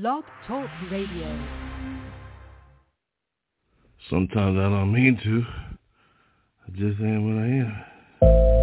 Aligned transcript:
Blog 0.00 0.24
Talk 0.48 0.68
Radio. 0.90 1.38
Sometimes 4.10 4.58
I 4.58 4.68
don't 4.68 4.92
mean 4.92 5.16
to. 5.22 5.44
I 6.66 6.70
just 6.72 7.00
am 7.00 7.22
what 7.28 7.40
I 7.40 8.40
am. 8.40 8.53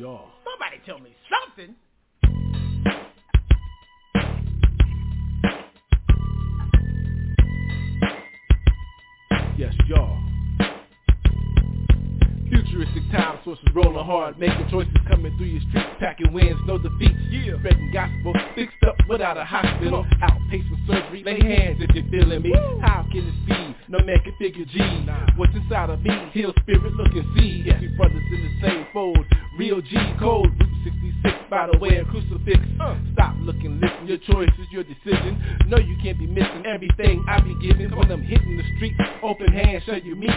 Y'all. 0.00 0.32
Somebody 0.48 0.80
tell 0.86 0.98
me 0.98 1.14
something. 1.28 1.76
Futuristic 13.50 13.74
time 13.74 13.74
sources 13.74 13.74
rolling 13.74 14.06
hard, 14.06 14.38
making 14.38 14.68
choices 14.70 14.92
coming 15.08 15.36
through 15.36 15.46
your 15.46 15.62
streets, 15.70 15.88
packing 15.98 16.32
wins, 16.32 16.60
no 16.66 16.78
defeats. 16.78 17.14
Yeah, 17.30 17.58
spreading 17.58 17.90
gospel, 17.92 18.34
fixed 18.54 18.82
up 18.86 18.96
without 19.08 19.36
a 19.36 19.44
hospital. 19.44 20.06
Outpatient 20.22 20.86
surgery, 20.86 21.22
lay 21.24 21.40
hands 21.40 21.78
if 21.80 21.94
you're 21.94 22.10
feeling 22.10 22.42
me. 22.42 22.52
How 22.80 23.06
can 23.10 23.26
it 23.26 23.46
be? 23.46 23.76
No 23.88 23.98
man 24.04 24.20
can 24.20 24.34
figure 24.38 24.64
G. 24.64 24.78
What's 25.36 25.54
inside 25.54 25.90
of 25.90 26.02
me? 26.02 26.10
Heal 26.32 26.52
spirit, 26.60 26.92
look 26.94 27.12
and 27.12 27.26
see. 27.36 27.62
Yes, 27.64 27.80
we 27.80 27.88
brothers 27.96 28.22
in 28.30 28.60
the 28.60 28.68
same 28.68 28.86
fold. 28.92 29.24
Real 29.58 29.80
G 29.80 29.96
code, 30.18 30.50
66 30.84 31.50
by 31.50 31.68
the 31.70 31.78
way 31.78 31.96
of 31.96 32.06
crucifix. 32.08 32.60
Uh, 32.80 32.96
stop 33.12 33.34
looking, 33.40 33.80
listen, 33.80 34.06
your 34.06 34.18
choice 34.18 34.50
is 34.58 34.66
your 34.70 34.84
decision. 34.84 35.42
No, 35.66 35.78
you 35.78 35.96
can't 36.02 36.18
be 36.18 36.26
missing 36.26 36.64
everything 36.66 37.24
I 37.28 37.40
be 37.40 37.54
giving. 37.60 37.94
When 37.96 38.10
I'm 38.10 38.22
hitting 38.22 38.56
the 38.56 38.64
streets, 38.76 38.98
open 39.22 39.52
hands 39.52 39.82
show 39.84 39.94
you 39.94 40.16
meet. 40.16 40.30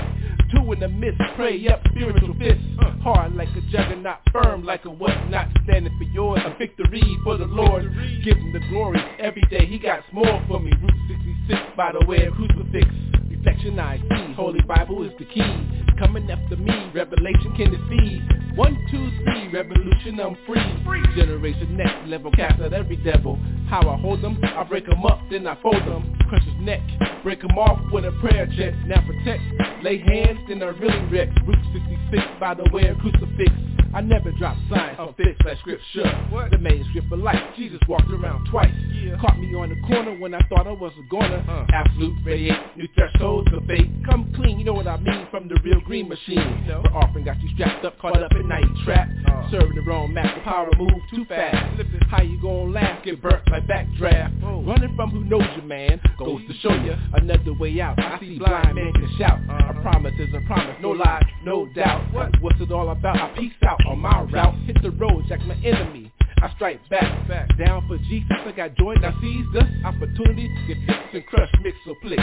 Two 0.54 0.72
in 0.72 0.80
the 0.80 0.90
midst, 0.90 1.22
pray 1.36 1.68
up, 1.68 1.82
spiritual 1.92 2.36
fists. 2.38 2.64
Uh, 2.82 2.92
hard 3.02 3.36
like 3.36 3.50
a 3.50 3.62
juggernaut, 3.72 4.18
firm 4.32 4.64
like 4.64 4.86
a 4.86 4.90
whatnot. 4.90 5.48
Standing 5.64 5.96
for 5.98 6.06
yours, 6.06 6.42
a 6.46 6.58
victory 6.58 7.04
for 7.24 7.38
the 7.38 7.46
Lord. 7.46 7.84
Give 8.24 8.38
him 8.38 8.54
the 8.54 8.62
glory 8.70 9.02
every 9.20 9.44
day. 9.50 9.66
He 9.66 9.80
got 9.80 10.02
more 10.14 10.44
for 10.48 10.60
me. 10.60 10.72
Route 10.82 11.20
66 11.48 11.60
by 11.78 11.92
the 11.92 12.06
way 12.06 12.26
of 12.26 12.34
crucifix. 12.34 12.88
Reflection 13.30 13.80
I 13.80 13.98
see, 13.98 14.34
Holy 14.34 14.62
Bible 14.62 15.04
is 15.04 15.12
the 15.20 15.26
key. 15.26 15.83
Coming 15.98 16.30
after 16.30 16.58
me, 16.58 16.92
revelation 16.94 17.54
can 17.56 17.72
defeat. 17.72 18.22
One, 18.56 18.76
two, 18.92 19.12
three, 19.24 19.52
revolution, 19.52 20.20
I'm 20.20 20.38
free. 20.46 20.62
Free 20.86 21.04
Generation 21.16 21.78
next 21.78 22.08
level, 22.08 22.32
cast 22.32 22.62
out 22.62 22.74
every 22.74 22.98
devil. 22.98 23.40
How 23.70 23.82
I 23.90 23.98
hold 23.98 24.22
them, 24.22 24.40
I 24.44 24.64
break 24.64 24.86
them 24.86 25.06
up, 25.06 25.20
then 25.30 25.48
I 25.48 25.60
fold 25.62 25.76
them. 25.76 26.16
Crush 26.30 26.44
his 26.44 26.54
neck, 26.62 26.82
break 27.24 27.42
him 27.42 27.58
off 27.58 27.80
with 27.92 28.06
a 28.06 28.12
prayer 28.22 28.48
check. 28.58 28.74
Now 28.88 29.06
protect, 29.06 29.42
lay 29.84 30.00
hands, 30.00 30.40
then 30.48 30.62
I 30.62 30.68
really 30.68 31.06
wreck. 31.12 31.30
Route 31.46 31.66
66 31.74 32.24
by 32.40 32.54
the 32.54 32.70
way 32.72 32.88
of 32.88 32.98
crucifix. 32.98 33.52
I 33.94 34.02
never 34.02 34.32
drop 34.32 34.58
signs, 34.70 34.98
I'm 34.98 35.14
fixed 35.14 35.46
like 35.46 35.58
scripture. 35.60 36.04
The 36.52 36.58
manuscript 36.58 37.12
of 37.12 37.20
life, 37.20 37.38
Jesus 37.56 37.80
walked 37.88 38.10
around 38.10 38.48
twice. 38.50 38.74
Caught 39.22 39.40
me 39.40 39.54
on 39.54 39.70
the 39.70 39.80
corner 39.88 40.18
when 40.18 40.34
I 40.34 40.42
thought 40.50 40.66
I 40.66 40.72
was 40.72 40.92
a 40.98 41.08
goner. 41.10 41.46
Uh. 41.48 41.66
Absolute 41.72 42.18
radiate, 42.26 42.76
new 42.76 42.88
thresholds 42.96 43.48
of 43.54 43.64
faith. 43.66 43.86
Come 44.10 44.34
clean, 44.36 44.58
you 44.58 44.66
know 44.66 44.74
what 44.74 44.88
I 44.88 44.98
mean, 44.98 45.28
from 45.30 45.48
the 45.48 45.60
real 45.64 45.80
green 45.82 46.10
machine. 46.10 46.66
The 46.66 46.78
offering 46.90 47.26
got 47.26 47.40
you 47.42 47.50
strapped 47.54 47.86
up, 47.86 48.00
caught 48.00 48.22
up 48.22 48.32
in 48.32 48.48
night 48.48 48.66
trap. 48.84 49.08
Uh. 49.28 49.52
Serving 49.52 49.76
the 49.76 49.82
wrong 49.82 50.12
master, 50.14 50.42
power 50.44 50.70
move 50.78 50.90
too 51.14 51.26
fast. 51.26 51.80
How 52.10 52.24
you 52.24 52.42
gonna 52.42 52.72
last, 52.72 53.06
get 53.06 53.22
burnt 53.22 53.44
like 53.52 53.68
backdraft. 53.68 54.42
Running 54.66 54.96
from 54.96 55.12
who 55.12 55.24
knows 55.26 55.48
you, 55.56 55.62
man, 55.64 56.02
goes 56.18 56.42
to 56.48 56.54
show 56.62 56.74
you 56.74 56.96
another 57.14 57.54
way 57.54 57.80
out. 57.80 58.00
I 58.00 58.20
see 58.20 58.40
blind 58.40 58.76
men 58.76 58.92
can 58.94 59.10
shout. 59.18 59.40
A 59.50 59.54
uh-huh. 59.54 59.82
promise 59.82 60.14
is 60.20 60.34
a 60.34 60.42
promise, 60.48 60.78
no 60.82 60.90
lie, 60.90 61.22
no 61.44 61.68
doubt. 61.76 62.02
What's 62.42 62.60
it 62.60 62.72
all 62.72 62.90
about? 62.90 63.18
I 63.18 63.36
peace 63.38 63.52
out 63.68 63.80
on 63.88 64.00
my 64.00 64.22
route. 64.22 64.56
Hit 64.66 64.78
the 64.82 64.92
road, 64.92 65.26
jack 65.28 65.42
my 65.46 65.56
enemy. 65.64 66.13
I 66.44 66.52
strike 66.56 66.82
back, 66.90 67.26
back. 67.30 67.58
Down 67.58 67.88
for 67.88 67.98
Jesus, 67.98 68.28
I 68.46 68.52
got 68.52 68.76
joined, 68.76 69.06
I 69.06 69.14
seize 69.22 69.46
the 69.54 69.64
opportunity. 69.88 70.50
To 70.52 70.68
get 70.68 70.78
fixed 70.86 71.14
and 71.14 71.26
crushed, 71.26 71.56
mix 71.64 71.78
or 71.88 71.96
flicks. 72.02 72.22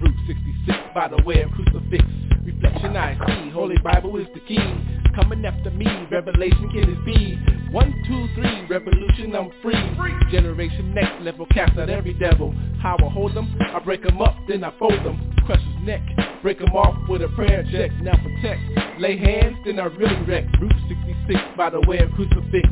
Route 0.00 0.14
66 0.28 0.78
by 0.94 1.08
the 1.08 1.20
way 1.24 1.42
of 1.42 1.50
crucifix. 1.50 2.04
Reflection 2.44 2.96
I 2.96 3.18
see, 3.26 3.50
Holy 3.50 3.76
Bible 3.82 4.18
is 4.18 4.28
the 4.34 4.40
key. 4.46 4.62
Coming 5.16 5.44
after 5.44 5.72
me, 5.72 5.88
revelation 6.12 6.70
can 6.70 6.94
it 6.94 7.04
be? 7.04 7.34
One, 7.72 7.90
two, 8.06 8.28
three, 8.40 8.66
revolution, 8.70 9.34
I'm 9.34 9.50
free. 9.60 9.74
Generation 10.30 10.94
next 10.94 11.20
level, 11.24 11.44
cast 11.46 11.76
out 11.76 11.90
every 11.90 12.14
devil. 12.14 12.54
How 12.80 12.96
I 12.96 13.10
hold 13.10 13.34
them, 13.34 13.52
I 13.58 13.80
break 13.80 14.04
them 14.04 14.22
up, 14.22 14.36
then 14.46 14.62
I 14.62 14.72
fold 14.78 15.04
them. 15.04 15.34
Crush 15.44 15.58
his 15.58 15.84
neck, 15.84 16.02
break 16.40 16.60
him 16.60 16.70
off 16.70 16.94
with 17.08 17.22
a 17.22 17.28
prayer 17.30 17.66
check. 17.72 17.90
Now 18.00 18.14
protect, 18.14 19.00
lay 19.00 19.18
hands, 19.18 19.56
then 19.64 19.80
I 19.80 19.86
really 19.86 20.22
wreck. 20.22 20.44
Route 20.60 20.72
66 20.86 21.40
by 21.56 21.70
the 21.70 21.80
way 21.80 21.98
of 21.98 22.12
crucifix 22.12 22.68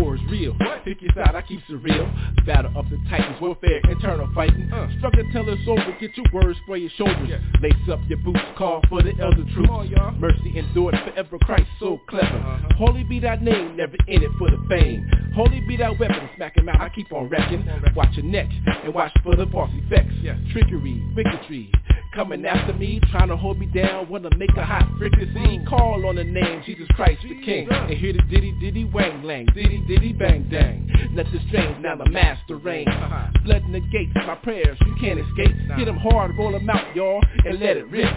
war 0.00 0.14
is 0.16 0.20
real. 0.30 0.56
Pick 0.84 1.00
your 1.00 1.12
side, 1.14 1.34
I 1.34 1.42
keep 1.42 1.60
it 1.68 1.74
real. 1.82 2.10
Battle 2.46 2.72
of 2.76 2.88
the 2.90 2.98
titans, 3.08 3.40
warfare, 3.40 3.80
internal 3.88 4.28
fighting. 4.34 4.70
Uh. 4.72 4.88
Struggle 4.98 5.24
till 5.32 5.48
it's 5.48 5.66
over, 5.66 5.96
get 6.00 6.16
your 6.16 6.26
words 6.32 6.58
for 6.66 6.76
your 6.76 6.90
shoulders. 6.96 7.28
Yeah. 7.28 7.38
Lace 7.62 7.74
up 7.90 8.00
your 8.08 8.18
boots, 8.18 8.40
call 8.56 8.82
for 8.88 9.02
the 9.02 9.12
elder. 9.20 9.44
On, 9.70 10.20
Mercy 10.20 10.58
endured 10.58 10.94
forever, 11.04 11.38
Christ 11.38 11.68
so 11.78 12.00
clever. 12.08 12.26
Uh-huh. 12.26 12.74
Holy 12.76 13.04
be 13.04 13.20
thy 13.20 13.36
name, 13.36 13.76
never 13.76 13.96
in 14.08 14.22
it 14.22 14.30
for 14.38 14.50
the 14.50 14.62
fame. 14.68 15.08
Holy 15.34 15.60
be 15.60 15.76
thy 15.76 15.90
weapon, 15.90 16.28
smack 16.36 16.56
him 16.56 16.68
out, 16.68 16.80
I 16.80 16.88
keep 16.90 17.12
on 17.12 17.28
wrecking. 17.28 17.66
Watch 17.96 18.14
your 18.14 18.24
neck, 18.24 18.48
and 18.66 18.94
watch 18.94 19.12
for 19.22 19.36
the 19.36 19.46
false 19.46 19.70
effects. 19.74 20.14
Yeah. 20.22 20.36
Trickery, 20.52 21.02
bigotry, 21.14 21.72
coming 22.14 22.44
after 22.46 22.72
me, 22.74 23.00
trying 23.10 23.28
to 23.28 23.36
hold 23.36 23.58
me 23.58 23.66
down, 23.66 24.08
wanna 24.08 24.30
make 24.36 24.50
a 24.56 24.64
hot 24.64 24.88
fricassee. 24.98 25.64
Call 25.68 26.06
on 26.06 26.16
the 26.16 26.24
name 26.24 26.62
Jesus 26.64 26.86
Christ 26.94 27.22
the 27.22 27.40
King, 27.44 27.68
and 27.70 27.90
hear 27.90 28.12
the 28.12 28.22
diddy 28.30 28.52
diddy 28.60 28.84
wang 28.84 29.22
lang, 29.24 29.46
diddy 29.54 29.83
diddy 29.86 30.12
bang 30.12 30.48
dang. 30.50 30.90
Nothing 31.12 31.40
strange, 31.48 31.80
now 31.80 31.96
the 31.96 32.08
master 32.10 32.56
reign. 32.56 32.88
Uh-huh. 32.88 33.28
Flooding 33.44 33.72
the 33.72 33.80
gates, 33.80 34.12
my 34.14 34.34
prayers, 34.36 34.78
you 34.86 34.94
can't 35.00 35.20
escape. 35.20 35.54
Hit 35.76 35.84
them 35.86 35.96
hard, 35.96 36.36
roll 36.36 36.52
them 36.52 36.68
out, 36.68 36.94
y'all, 36.96 37.22
and 37.44 37.60
let 37.60 37.76
it 37.76 37.88
rip. 37.90 38.12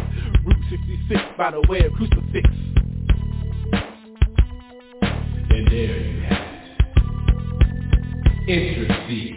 Route 0.46 0.64
66 0.70 1.22
by 1.38 1.52
the 1.52 1.62
way 1.70 1.86
of 1.86 1.94
crucifix. 1.94 2.50
And 5.50 5.68
there 5.68 5.98
you 5.98 6.22
have 6.22 6.42
it. 6.42 6.58
Intercede, 8.50 9.37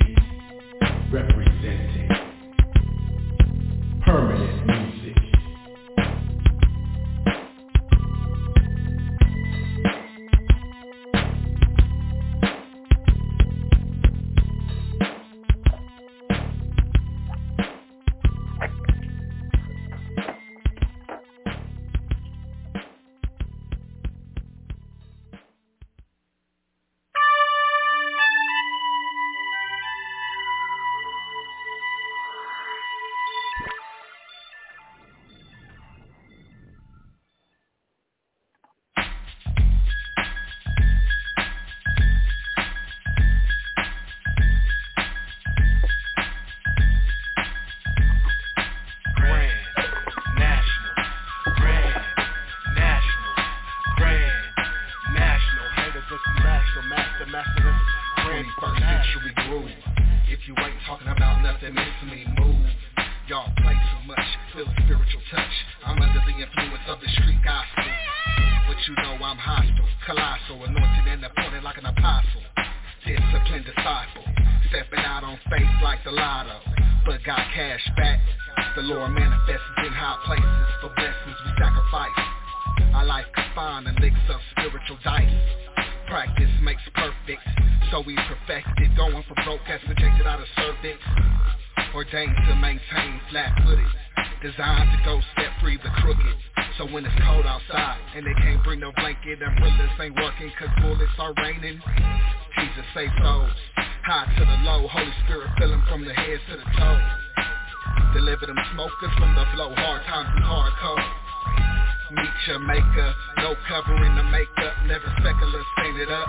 Your 112.47 112.59
no 112.59 113.55
covering 113.69 114.17
the 114.17 114.23
makeup, 114.25 114.75
never 114.87 115.05
speculous, 115.21 115.67
paint 115.77 116.01
it 116.01 116.09
up. 116.11 116.27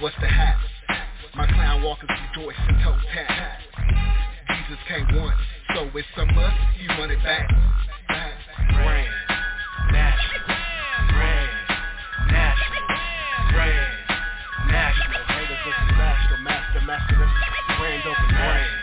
What's 0.00 0.16
the 0.22 0.26
hat? 0.26 0.56
My 1.36 1.46
clown 1.46 1.82
walking 1.82 2.08
through 2.08 2.44
Joyce 2.44 2.56
and 2.66 2.78
toe 2.82 2.96
tap. 3.12 3.60
Jesus 4.48 4.80
came 4.88 5.04
once, 5.20 5.36
so 5.74 5.84
it's 5.94 6.08
a 6.16 6.24
must, 6.24 6.56
you 6.80 6.88
run 6.96 7.10
it 7.10 7.22
back. 7.22 7.46
Grand, 8.72 9.08
national, 9.92 10.40
grand, 11.12 11.50
national, 12.32 12.84
grand, 13.52 13.92
national. 14.72 15.22
Haters 15.28 15.58
just 15.60 15.92
master, 15.92 16.80
master, 16.88 17.16
grand 17.76 18.02
over 18.08 18.28
grand, 18.32 18.81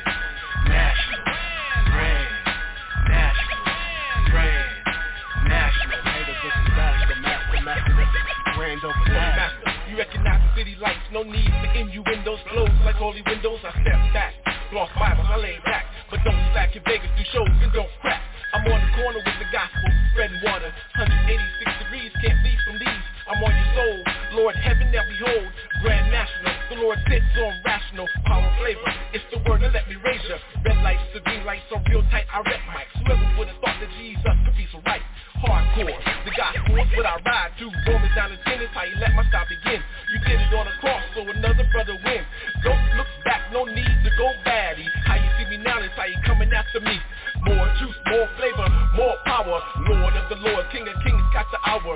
no 11.12 11.24
need 11.24 11.50
for 11.50 11.70
innuendos. 11.74 12.40
Closed 12.50 12.74
like 12.86 12.96
holy 12.96 13.22
windows, 13.26 13.60
I 13.66 13.72
step 13.82 14.00
back. 14.14 14.34
Lost 14.74 14.94
Bibles, 14.94 15.26
I 15.30 15.38
lay 15.38 15.58
back. 15.66 15.86
But 16.10 16.22
don't 16.24 16.38
slack 16.54 16.74
your 16.74 16.84
Vegas, 16.86 17.10
do 17.18 17.24
shows 17.34 17.50
and 17.50 17.74
don't 17.74 17.90
crack. 18.02 18.22
I'm 18.54 18.66
on 18.66 18.82
the 18.82 18.92
corner 18.98 19.22
with 19.22 19.38
the 19.38 19.50
gospel, 19.54 19.90
spreading 20.14 20.42
water. 20.42 20.74
186 20.98 21.86
degrees, 21.86 22.12
can't 22.22 22.40
leave 22.42 22.62
from 22.66 22.78
these. 22.82 23.06
I'm 23.30 23.42
on 23.46 23.54
your 23.54 23.70
soul, 23.78 23.98
Lord 24.42 24.56
heaven 24.58 24.90
now 24.90 25.06
behold 25.06 25.54
Grand 25.86 26.10
National, 26.10 26.54
the 26.74 26.78
Lord 26.82 26.98
sits 27.06 27.30
on 27.38 27.54
rational. 27.62 28.10
Power 28.26 28.50
flavor, 28.58 28.90
it's 29.14 29.26
the 29.30 29.38
word 29.46 29.62
that 29.62 29.74
let 29.74 29.86
me 29.86 30.02
raise 30.02 30.26
ya. 30.26 30.42
Red 30.66 30.82
lights 30.82 31.06
to 31.14 31.22
green 31.22 31.46
lights, 31.46 31.64
so 31.70 31.78
real 31.94 32.02
tight. 32.10 32.26
I 32.34 32.42
rep 32.42 32.62
mics. 32.74 32.90
Whoever 33.06 33.30
would've 33.38 33.54
thought 33.62 33.78
that 33.78 33.92
Jesus 34.02 34.34
could 34.46 34.58
be 34.58 34.66
so 34.74 34.82
right? 34.82 35.06
Hardcore, 35.46 35.94
the 36.26 36.34
gospel 36.34 36.74
is 36.82 36.90
what 36.98 37.06
I 37.06 37.22
ride 37.22 37.54
to 37.62 37.66
Romans 37.86 38.14
down 38.18 38.34
10 38.34 38.66
is 38.66 38.70
how 38.74 38.84
you 38.84 38.98
let 38.98 39.14
my 39.14 39.24
stop 39.30 39.46
begin 39.48 39.79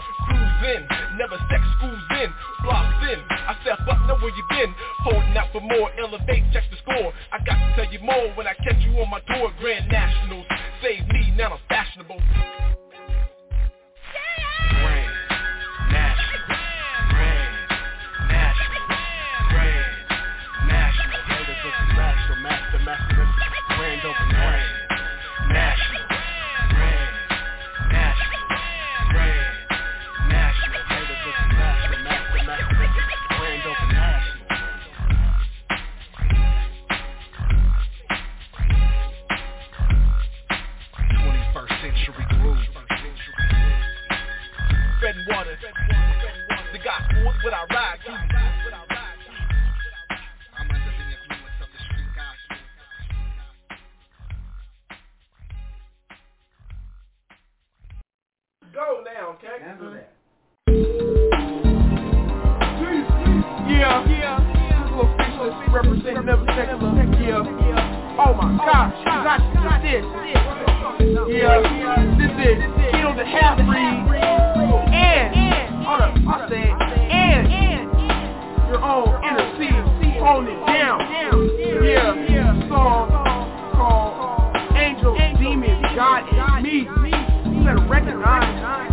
Cruise 0.02 0.62
in, 0.74 0.82
never 1.18 1.38
sex 1.50 1.62
schools 1.78 2.06
in 2.24 2.30
Blocks 2.64 3.12
in, 3.12 3.20
I 3.20 3.58
step 3.62 3.80
up, 3.92 4.08
know 4.08 4.16
where 4.16 4.34
you 4.34 4.44
been? 4.50 4.74
Holding 5.04 5.36
out 5.36 5.52
for 5.52 5.62
more, 5.62 5.92
elevate, 6.00 6.44
check 6.54 6.64
the 6.72 6.78
score. 6.78 7.12
I 7.32 7.44
got 7.44 7.60
to 7.60 7.76
tell 7.76 7.92
you 7.92 8.00
more 8.00 8.32
when 8.36 8.48
I 8.48 8.54
catch 8.54 8.80
you 8.80 8.98
on 9.00 9.10
my 9.10 9.20
tour 9.28 9.52
Grand 9.60 9.90
Nationals, 9.90 10.46
save 10.82 11.06
me, 11.10 11.34
now 11.36 11.54
I'm 11.54 11.60
fashionable 11.68 12.22
okay? 59.34 59.58
Handle 59.64 59.88
uh. 59.88 59.94
that. 59.94 60.10
Yeah, 63.68 64.06
yeah. 64.08 64.38
Little 64.92 65.10
faceless 65.18 65.56
represent 65.74 66.26
never 66.26 66.46
secular. 66.54 66.94
Yeah. 67.20 68.20
Oh 68.20 68.34
my 68.34 68.58
gosh, 68.58 68.94
got 69.06 69.40
this. 69.82 70.06
Yeah, 71.34 71.62
this 72.18 72.34
is 72.46 72.58
Kill 72.94 73.14
the 73.16 73.26
Half 73.26 73.58
Breed. 73.66 74.00
And, 74.94 75.84
hold 75.84 76.02
up, 76.02 76.14
I 76.14 76.48
said, 76.50 76.72
and 77.10 77.44
your 78.70 78.82
own 78.84 79.10
inner 79.24 79.48
city, 79.58 80.20
holding 80.20 80.54
it 80.54 80.66
down. 80.68 81.00
Yeah, 81.84 82.70
song 82.70 83.10
called 83.74 84.56
Angels, 84.78 85.18
Demons, 85.40 85.82
God, 85.96 86.22
and 86.30 86.64
Me. 86.64 86.88
You 87.50 87.64
better 87.66 87.88
recognize, 87.88 88.93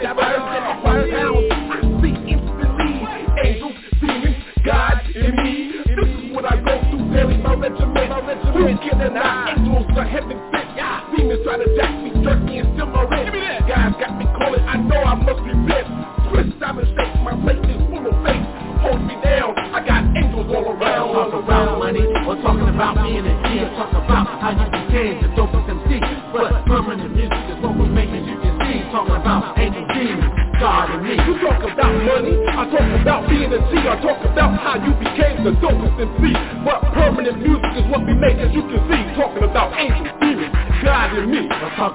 shadows 0.00 1.27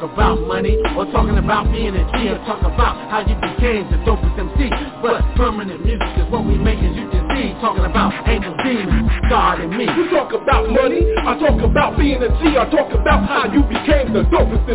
about 0.03 0.35
money 0.43 0.75
or 0.99 1.07
talking 1.15 1.37
about 1.39 1.71
being 1.71 1.95
a 1.95 2.03
G 2.11 2.27
or 2.27 2.37
talk 2.43 2.59
about 2.59 2.99
how 3.07 3.23
you 3.23 3.35
became 3.39 3.87
the 3.87 3.97
dopest 4.03 4.35
MC. 4.35 4.67
But 4.99 5.23
permanent 5.39 5.79
music 5.85 6.11
is 6.19 6.27
what 6.27 6.43
we 6.43 6.59
make 6.59 6.79
as 6.83 6.91
you 6.95 7.07
can 7.07 7.23
see. 7.31 7.55
Talking 7.63 7.87
about 7.87 8.11
angel 8.27 8.51
demons, 8.63 9.09
God 9.31 9.63
and 9.63 9.71
me. 9.71 9.87
You 9.87 10.11
talk 10.11 10.35
about 10.35 10.67
money, 10.67 11.07
I 11.23 11.39
talk 11.39 11.55
about 11.63 11.97
being 11.97 12.19
a 12.19 12.27
G, 12.43 12.59
I 12.59 12.67
talk 12.67 12.91
about 12.91 13.23
how 13.23 13.47
you 13.47 13.63
became 13.63 14.11
the 14.11 14.27
dopest 14.27 14.67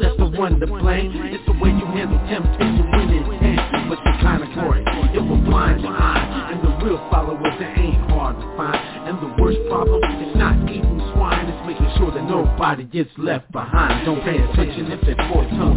that's 0.00 0.16
the 0.16 0.30
one 0.38 0.60
to 0.60 0.66
blame. 0.66 1.12
It's 1.28 1.44
the 1.46 1.52
way 1.52 1.70
you 1.70 1.86
handle 1.92 2.18
temptation 2.28 2.84
when 2.90 3.08
it's 3.12 3.28
handy 3.40 3.88
But 3.88 3.98
you're 4.04 4.20
kinda 4.24 4.48
coy, 4.56 4.80
it 5.12 5.20
will 5.20 5.42
blind 5.44 5.82
your 5.82 5.92
And 5.94 6.62
the 6.62 6.72
real 6.84 6.98
followers, 7.10 7.54
it 7.60 7.78
ain't 7.78 8.10
hard 8.10 8.36
to 8.36 8.46
find. 8.56 8.78
And 9.08 9.18
the 9.20 9.42
worst 9.42 9.60
problem 9.68 10.02
is 10.22 10.36
not 10.36 10.56
eating 10.70 11.00
swine 11.12 11.46
It's 11.48 11.66
making 11.66 11.90
sure 11.98 12.10
that 12.12 12.24
nobody 12.24 12.84
gets 12.84 13.10
left 13.18 13.50
behind. 13.52 14.06
Don't 14.06 14.22
pay 14.22 14.38
attention 14.38 14.90
if 14.92 15.00
they 15.02 15.14
foretelling 15.28 15.73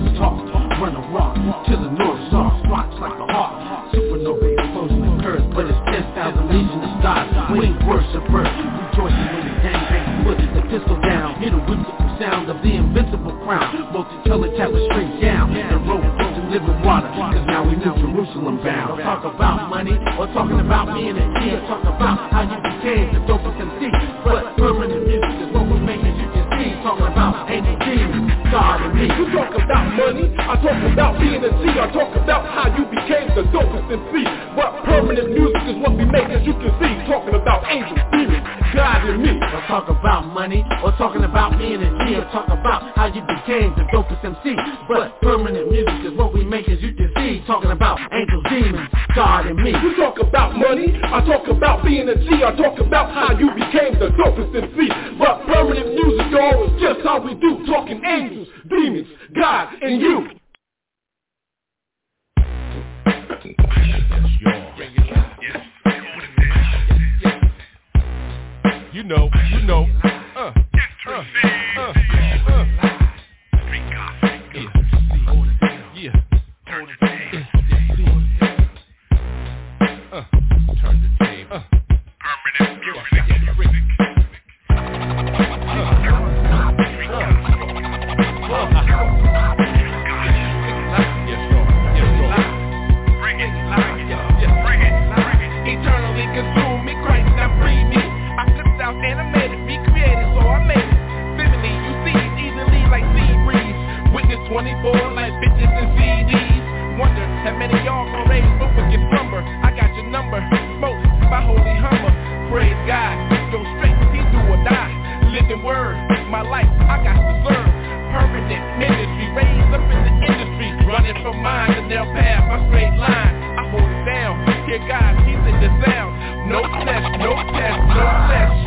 Praise 112.47 112.79
God, 112.87 113.15
go 113.51 113.59
straight, 113.75 113.97
he 114.15 114.23
do 114.31 114.39
or 114.39 114.59
die. 114.63 114.95
Living 115.35 115.63
word, 115.67 115.99
my 116.31 116.41
life, 116.41 116.71
I 116.87 116.95
got 117.03 117.19
to 117.19 117.33
serve. 117.43 117.71
Permanent 118.15 118.63
ministry, 118.79 119.27
raised 119.35 119.71
up 119.75 119.83
in 119.83 119.99
the 120.07 120.13
industry. 120.31 120.69
Running 120.87 121.19
from 121.19 121.43
mine 121.43 121.75
to 121.75 121.81
their 121.91 122.07
path, 122.15 122.47
my 122.47 122.63
straight 122.71 122.95
line. 122.95 123.35
I 123.59 123.67
hold 123.67 123.83
it 123.83 124.03
down, 124.07 124.39
hear 124.63 124.79
God, 124.87 125.11
he's 125.27 125.43
in 125.43 125.59
the 125.59 125.71
sound. 125.83 126.15
No 126.47 126.63
flesh, 126.63 127.07
no 127.19 127.35
test, 127.51 127.81
no 127.83 128.05
flesh. 128.31 128.57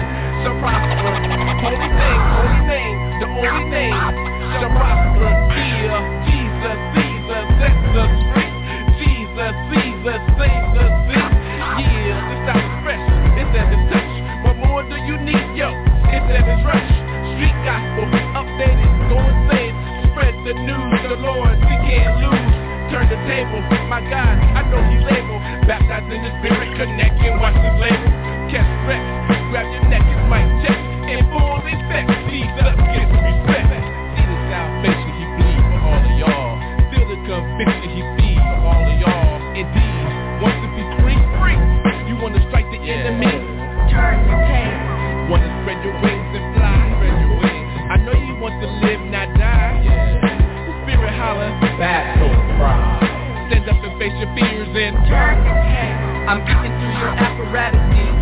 Shall 0.45 0.57
prosper, 0.61 1.13
holy 1.65 1.89
name, 1.89 2.23
holy 2.37 2.61
name, 2.69 2.97
the 3.17 3.29
only 3.33 3.65
name. 3.73 3.97
Shall 4.61 4.73
prosper, 4.77 5.33
dear 5.57 5.97
Jesus, 6.29 6.79
Jesus, 7.01 7.45
that's 7.57 7.81
the 7.97 8.05
street. 8.29 8.57
Jesus, 9.01 9.55
Jesus, 9.73 10.21
Savior. 10.37 10.60
that 16.41 16.49
is 16.49 16.65
rush. 16.65 16.93
Street 17.37 17.59
gospel 17.69 18.09
updated, 18.33 18.93
go 19.13 19.21
insane. 19.21 19.77
Spread 20.11 20.35
the 20.45 20.55
news, 20.57 21.01
the 21.05 21.21
Lord, 21.21 21.57
we 21.61 21.77
can't 21.85 22.17
lose. 22.25 22.53
Turn 22.89 23.07
the 23.07 23.21
table, 23.29 23.61
my 23.87 24.01
God, 24.01 24.37
I 24.57 24.65
know 24.73 24.83
he 24.89 24.99
label. 25.05 25.39
Baptized 25.69 26.11
in 26.11 26.21
the 26.25 26.33
spirit, 26.41 26.75
connect 26.77 27.21
and 27.21 27.41
watch 27.41 27.55
his 27.61 27.77
label. 27.79 28.11
Catch 28.51 28.73
wreck, 28.89 29.05
grab 29.53 29.67
your 29.69 29.85
neck, 29.93 30.03
it's 30.03 30.25
might 30.29 30.49
check. 30.65 30.81
In 31.07 31.23
full 31.31 31.61
effect, 31.63 32.09
please 32.27 32.51
let 32.57 32.77
get 32.89 33.07
respect. 33.13 33.50
your 54.19 54.35
fears 54.35 54.69
and 54.75 54.97
turn. 55.07 55.37
I'm 56.29 56.41
cutting 56.47 56.73
through 56.81 56.97
your 56.99 57.13
apparatus. 57.15 58.20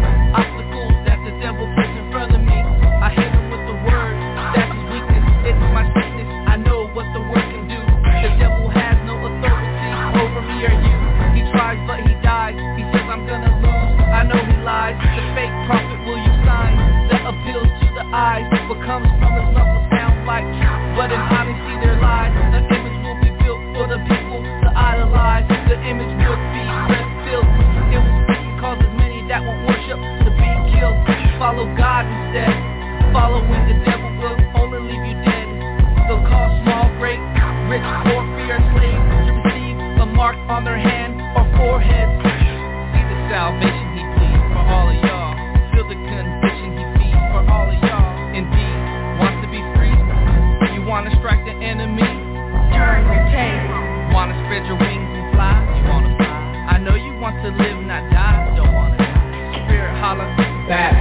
back. 60.69 60.98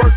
worth. 0.00 0.12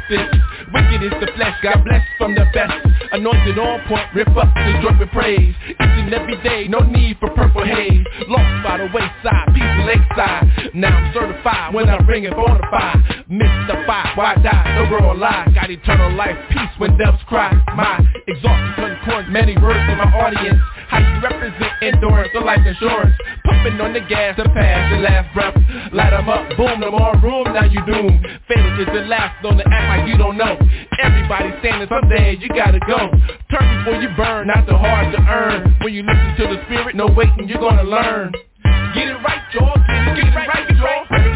Wicked 0.73 1.03
is 1.03 1.13
the 1.19 1.31
flesh, 1.35 1.55
God 1.63 1.83
blessed 1.85 2.09
from 2.17 2.35
the 2.35 2.45
best. 2.53 2.73
Anointed 3.11 3.57
on 3.57 3.79
point, 3.87 4.07
rip 4.13 4.27
up 4.35 4.53
the 4.53 4.79
joint 4.81 4.99
with 4.99 5.09
praise. 5.11 5.55
Each 5.69 5.75
and 5.79 6.13
every 6.13 6.41
day, 6.43 6.67
no 6.67 6.79
need 6.79 7.17
for 7.19 7.29
purple 7.31 7.63
haze. 7.63 8.05
Lost 8.27 8.63
by 8.63 8.77
the 8.77 8.89
wayside, 8.93 9.47
peace 9.55 9.77
lakeside. 9.87 10.75
Now 10.75 10.95
I'm 10.95 11.13
certified 11.13 11.73
when 11.73 11.89
I 11.89 11.97
ring 12.05 12.25
and 12.25 12.35
bonafide. 12.35 13.29
Mystified, 13.29 14.17
why 14.17 14.35
die? 14.43 14.83
The 14.83 14.91
world 14.91 15.17
lies. 15.17 15.53
Got 15.53 15.69
eternal 15.69 16.13
life, 16.15 16.37
peace 16.49 16.75
when 16.77 16.97
doves 16.97 17.23
cry. 17.27 17.53
My 17.75 18.03
exhausted, 18.27 18.97
corn. 19.05 19.31
many 19.31 19.57
words 19.57 19.79
in 19.89 19.97
my 19.97 20.11
audience. 20.19 20.61
How 20.87 20.99
you 20.99 21.21
represent 21.21 21.71
endurance 21.81 22.31
or 22.33 22.41
life 22.41 22.65
insurance? 22.65 23.15
Pumping 23.45 23.81
on 23.81 23.93
the 23.93 24.01
gas 24.01 24.35
to 24.37 24.47
pass 24.49 24.91
the 24.91 24.99
last 24.99 25.33
breath. 25.33 25.55
Light 25.91 26.13
'em 26.13 26.29
up, 26.29 26.55
boom, 26.57 26.79
no 26.79 26.91
more 26.91 27.15
room, 27.21 27.45
now 27.53 27.65
you 27.65 27.81
doomed. 27.85 28.25
Fatal 28.47 28.79
is 28.79 28.87
the 28.87 29.05
last, 29.07 29.41
don't 29.41 29.59
act 29.61 29.87
like 29.89 30.07
you 30.07 30.17
don't 30.17 30.37
know. 30.37 30.57
Everybody 30.99 31.53
standing 31.59 31.87
someday, 31.87 32.37
you 32.37 32.47
gotta 32.49 32.79
go. 32.79 33.09
Turn 33.51 33.65
before 33.77 34.01
you 34.01 34.09
burn, 34.15 34.47
not 34.47 34.65
the 34.67 34.77
hard 34.77 35.11
to 35.13 35.21
earn. 35.21 35.75
When 35.81 35.93
you 35.93 36.03
listen 36.03 36.35
to 36.37 36.55
the 36.55 36.63
spirit, 36.65 36.95
no 36.95 37.07
waiting, 37.07 37.47
you're 37.47 37.59
gonna 37.59 37.83
learn. 37.83 38.33
Get 38.93 39.07
it 39.09 39.17
right, 39.23 39.41
y'all. 39.53 39.75
Get 39.75 40.17
it, 40.17 40.23
get 40.23 40.27
it 40.27 40.47
right, 40.47 40.69
y'all. 40.77 41.34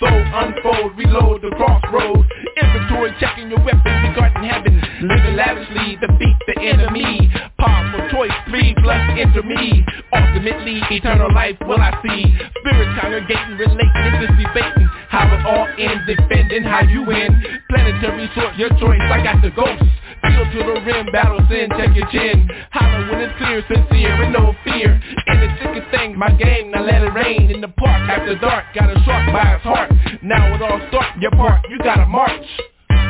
soul 0.00 0.22
unfold, 0.34 0.96
reload 0.96 1.42
the 1.42 1.50
crossroads. 1.56 2.28
Inventory 2.56 3.12
checking 3.20 3.50
your 3.50 3.62
weapons, 3.64 3.98
regarding 4.08 4.44
heaven. 4.44 4.74
Living 5.02 5.36
lavishly, 5.36 5.96
defeat 6.00 6.36
the 6.46 6.56
enemy. 6.60 7.30
Powerful 7.58 8.08
choice, 8.10 8.34
three 8.48 8.74
plus 8.82 9.02
enter 9.18 9.42
me. 9.42 9.84
Ultimately, 10.12 10.80
eternal 10.90 11.32
life 11.34 11.56
will 11.66 11.80
I 11.80 11.92
see. 12.02 12.24
Spirit 12.60 12.90
congregating, 13.00 13.58
relating, 13.58 14.14
this 14.20 14.34
debating. 14.38 14.88
How 15.08 15.30
it 15.30 15.42
all 15.46 15.68
ends, 15.78 16.04
defending 16.06 16.64
how 16.64 16.82
you 16.82 17.04
win. 17.04 17.30
Planetary 17.68 18.30
short, 18.34 18.56
your 18.56 18.70
choice, 18.80 19.02
I 19.02 19.22
got 19.22 19.42
the 19.42 19.50
ghost. 19.50 19.82
Feel 20.24 20.44
to 20.52 20.60
the 20.72 20.80
rim, 20.86 21.12
battle 21.12 21.40
scene. 21.50 21.68
check 21.76 21.94
your 21.94 22.08
chin. 22.10 22.48
Holler 22.72 23.10
when 23.10 23.20
it's 23.20 23.36
clear, 23.36 23.60
sincere, 23.68 24.22
and 24.24 24.32
no 24.32 24.54
fear. 24.64 24.96
In 25.28 25.36
the 25.40 25.48
sickest 25.60 25.90
thing, 25.92 26.16
my 26.16 26.30
game, 26.32 26.70
now 26.70 26.82
let 26.82 27.02
it 27.02 27.12
rain. 27.12 27.50
In 27.50 27.60
the 27.60 27.68
park, 27.68 28.08
after 28.08 28.38
dark, 28.38 28.64
got 28.74 28.88
a 28.88 28.96
shark 29.04 29.32
by 29.32 29.44
his 29.52 29.62
heart. 29.62 29.92
Now 30.22 30.54
it 30.54 30.62
all 30.62 30.80
start, 30.88 31.20
your 31.20 31.32
part, 31.32 31.60
you 31.68 31.78
gotta 31.78 32.06
march. 32.06 32.46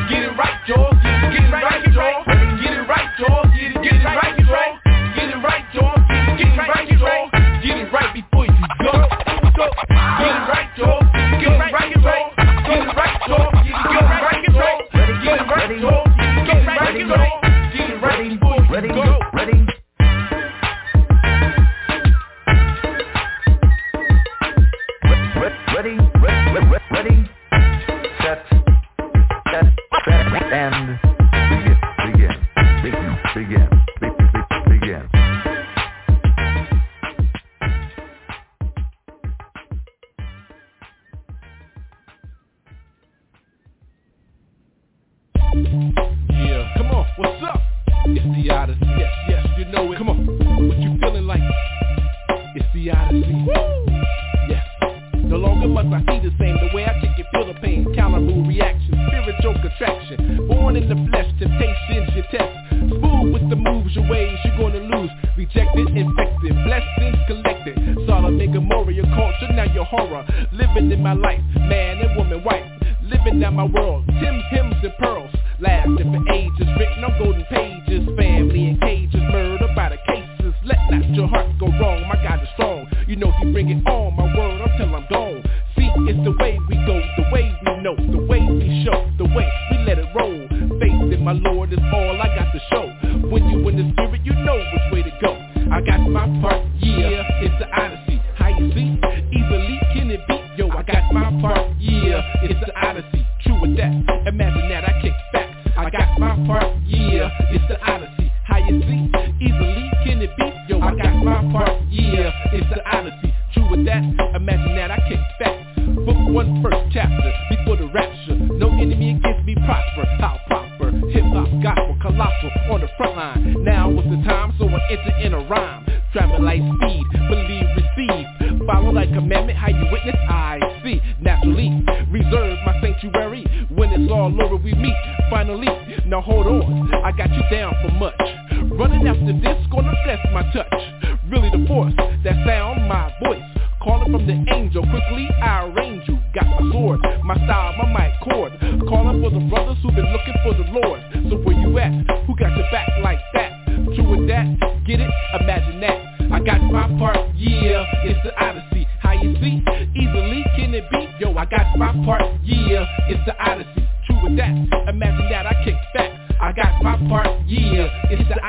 Get 0.09 0.23
it 0.23 0.37
right, 0.37 0.59
Joe. 0.67 0.91
get 1.01 1.23
it, 1.23 1.31
get 1.31 1.43
it 1.43 1.51
right, 1.51 1.83
Joe. 1.93 2.23
Get 2.61 2.73
it 2.73 2.87
right, 2.87 3.09
Joe. 3.17 3.41
get 3.55 3.71
it, 3.71 3.83
get 3.83 3.93
it 3.95 4.03
right, 4.03 4.37
Joe. 4.39 4.84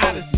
Odyssey. 0.06 0.35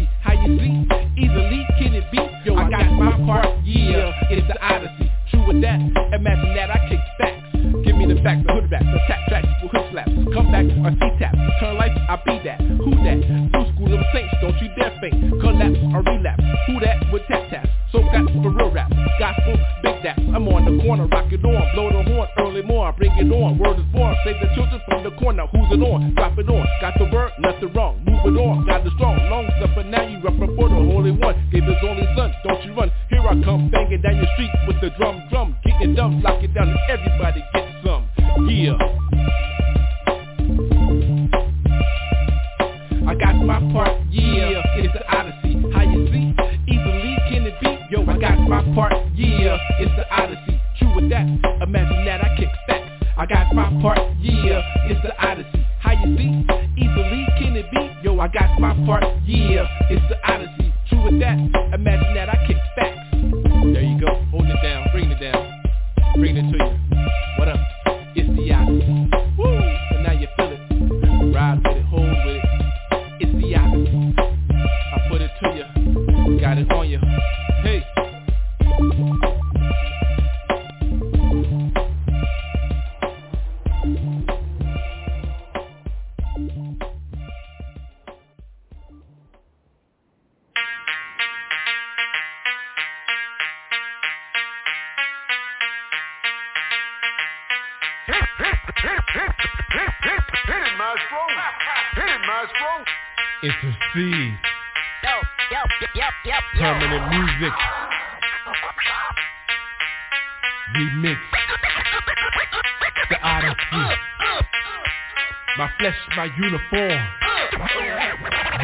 uniform. 116.48 116.96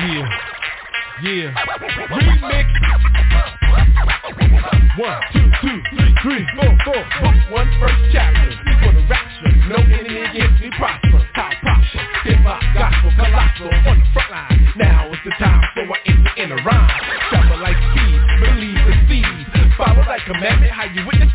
Yeah, 0.01 0.25
yeah. 1.23 1.53
Remix. 2.09 2.67
One, 4.97 5.21
two, 5.33 5.51
two, 5.61 5.83
three, 5.93 6.15
three, 6.23 6.47
four, 6.57 6.73
four. 6.85 7.03
One 7.53 7.69
first 7.81 8.01
chapter. 8.13 8.57
for 8.81 8.93
the 8.95 9.05
rapture. 9.05 9.53
No 9.69 9.77
enemy 9.77 10.23
against 10.23 10.63
me 10.63 10.71
prosper. 10.79 11.29
Top 11.35 11.53
prosper. 11.61 12.01
Hip 12.25 12.39
hop, 12.41 12.63
gospel, 12.73 13.13
colossal 13.21 13.69
on 13.91 14.01
the 14.01 14.07
front 14.15 14.31
line. 14.31 14.73
Now 14.77 15.13
is 15.13 15.19
the 15.25 15.33
time, 15.39 15.63
for 15.75 15.85
I 15.93 16.41
inner 16.41 16.57
rhyme. 16.65 16.91
Travel 17.29 17.61
like 17.61 17.77
speed, 17.93 18.21
believe 18.41 18.81
the 18.81 18.95
seed. 19.09 19.45
Follow 19.77 20.07
like 20.07 20.25
commandment, 20.25 20.73
how 20.73 20.85
you 20.85 21.05
witness 21.05 21.34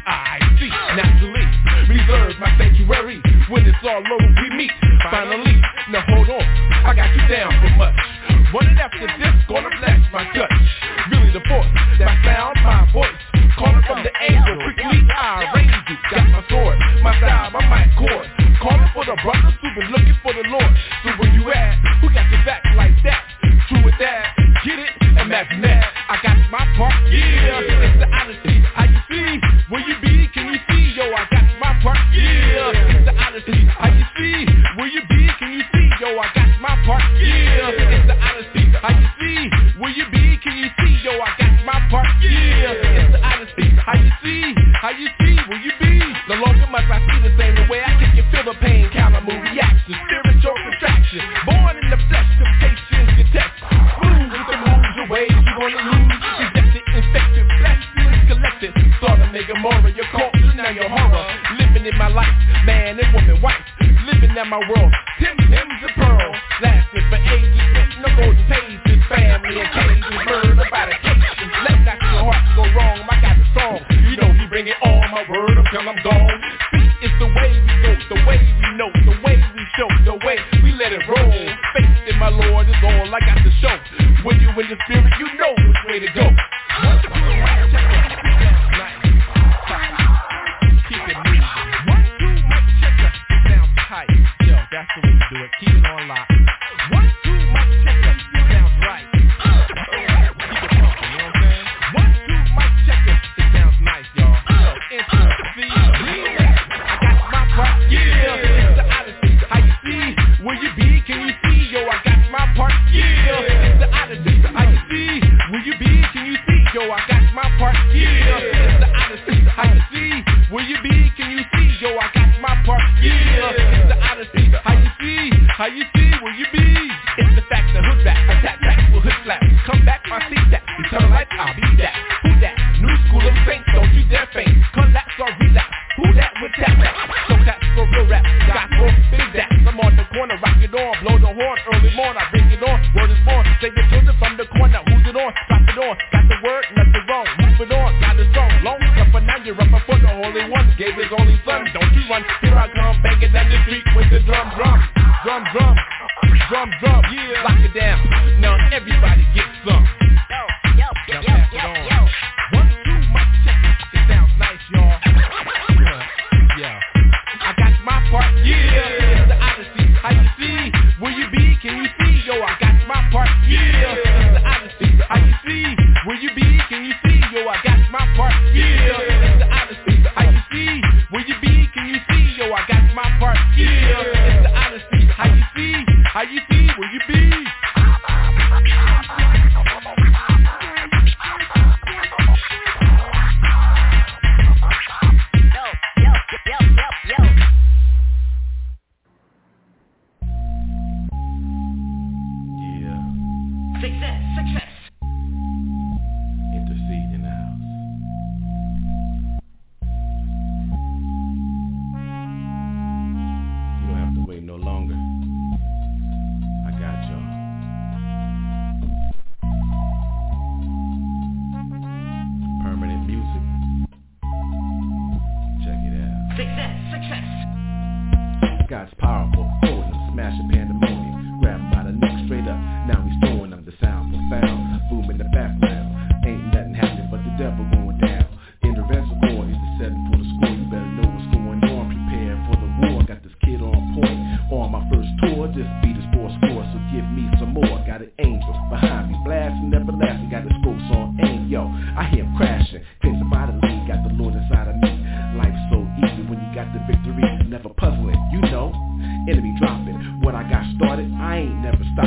hood 127.90 128.06
back, 128.06 128.22
attack 128.30 128.58
back, 128.62 128.78
you 128.94 129.00
hood 129.02 129.18
slap. 129.26 129.42
Come 129.66 129.82
back, 129.86 130.02
I 130.06 130.22
see 130.30 130.42
that. 130.54 130.64
Eternal 130.86 131.10
life, 131.10 131.30
I'll 131.34 131.56
be 131.58 131.66
that. 131.82 131.94
Who 132.24 132.32
that? 132.42 132.56
New 132.78 132.96
school 133.10 133.24
of 133.26 133.36
saints, 133.50 133.66
don't 133.74 133.92
you 133.94 134.06
dare 134.10 134.30
faint. 134.34 134.54
Collapse 134.74 135.18
or 135.18 135.32
relapse. 135.42 135.74
Who 135.98 136.06
that 136.14 136.32
with 136.42 136.54
that? 136.62 136.74
rap, 136.78 136.96
So 137.28 137.36
that's 137.42 137.66
for 137.74 137.86
real 137.90 138.06
rap. 138.06 138.24
Got 138.46 138.70
more 138.78 138.94
big 139.10 139.26
that. 139.34 139.50
I'm 139.66 139.80
on 139.82 139.94
the 139.98 140.06
corner, 140.14 140.38
rock 140.38 140.62
it 140.62 140.74
on, 140.74 140.94
blow 141.02 141.18
the 141.18 141.34
horn. 141.34 141.58
Early 141.74 141.92
morn, 141.98 142.16
I 142.18 142.30
bring 142.30 142.50
it 142.54 142.62
on. 142.62 142.78
Word 142.96 143.10
is 143.10 143.22
born, 143.26 143.44
say 143.62 143.74
it 143.74 143.99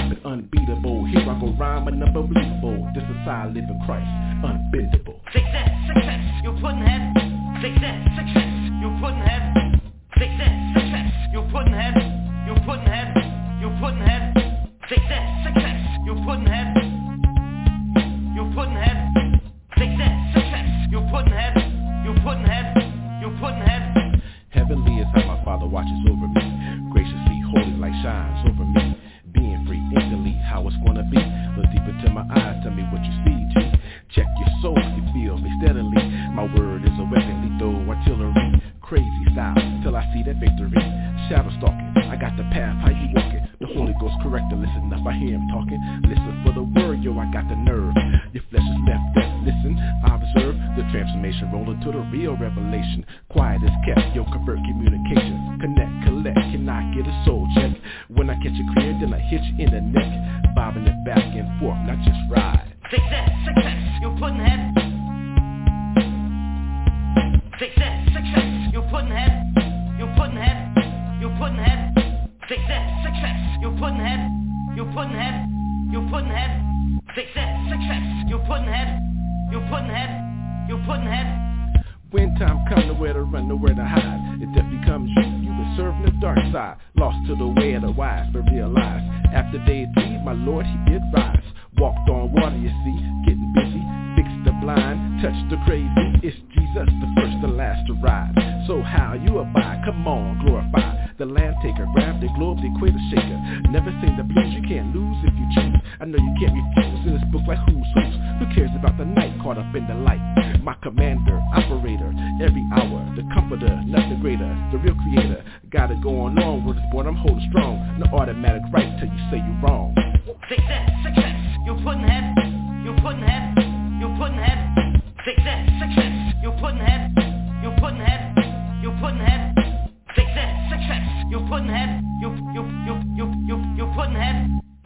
flippin' 0.09 0.25
unbeatable. 0.25 1.05
Here 1.07 1.21
I 1.21 1.41
go 1.41 1.55
rhyming 1.59 2.03
unbelievable. 2.03 2.91
This 2.95 3.05
is 3.05 3.17
how 3.25 3.45
I 3.45 3.47
live 3.47 3.65
in 3.69 3.81
Christ, 3.87 4.09
unbendable. 4.43 5.21
Success, 5.33 5.71
success, 5.87 6.23
you 6.43 6.53
couldn't 6.59 6.83
have. 6.83 7.03
Success, 7.62 7.99
success, 8.17 8.53
you 8.83 8.91
couldn't 8.99 9.23
have. 9.23 9.45
Success, 10.19 10.55
success, 10.75 11.09
you 11.33 11.43
couldn't 11.53 11.75
have. 11.75 11.97
You 12.47 12.55
couldn't 12.67 12.87
have. 12.87 13.11
You 13.61 13.71
couldn't 13.79 14.03
have. 14.03 14.23
Success, 14.88 15.27
success, 15.47 15.79
you 16.05 16.15
couldn't 16.27 16.47
have. 16.47 16.71
You 18.35 18.45
couldn't 18.55 18.81
have. 18.83 19.01
Success, 19.79 20.15
success, 20.35 20.69
you 20.91 21.01
couldn't 21.11 21.33
have. 21.33 21.57
You 22.05 22.12
couldn't 22.23 22.49
have. 22.51 22.69
You 23.23 23.31
couldn't 23.38 23.62
have. 23.62 23.83
Heavenly 24.51 25.01
is 25.01 25.07
how 25.15 25.25
my 25.27 25.45
Father 25.45 25.67
watches 25.67 26.03
over 26.11 26.29
me. 26.29 26.45
Graciously, 26.91 27.41
holy 27.55 27.77
light 27.79 27.95
shines 28.03 28.49
over 28.49 28.65
me 28.65 28.91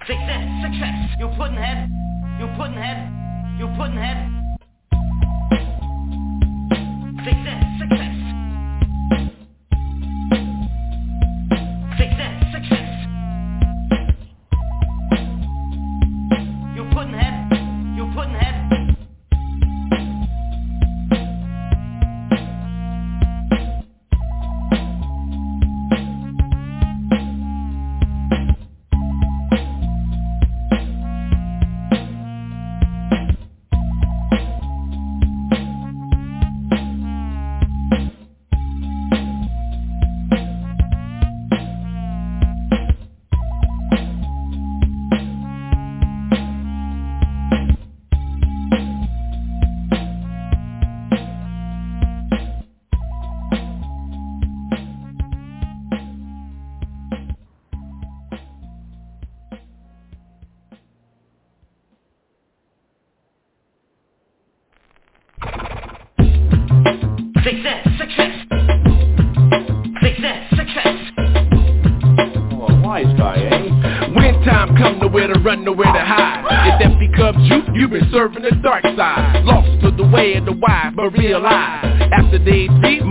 Success, 0.06 0.46
success. 0.62 1.18
You 1.18 1.26
puddin' 1.36 1.56
head. 1.56 1.90
You 2.38 2.46
puddin' 2.56 2.78
head. 2.78 3.58
You 3.58 3.66
puddin' 3.76 3.96
head. 3.96 4.35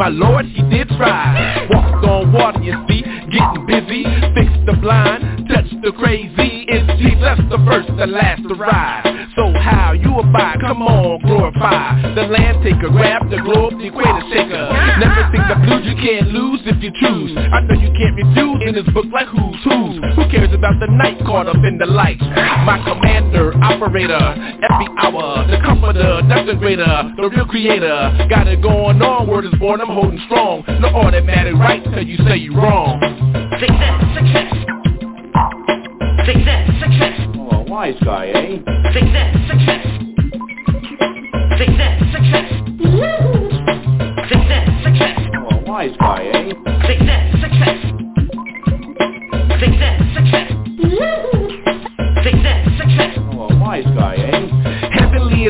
My 0.05 0.11
lord, 0.11 0.45
he 0.45 0.61
on, 29.75 29.81
I'm 29.81 29.93
holding 29.93 30.19
strong. 30.25 30.34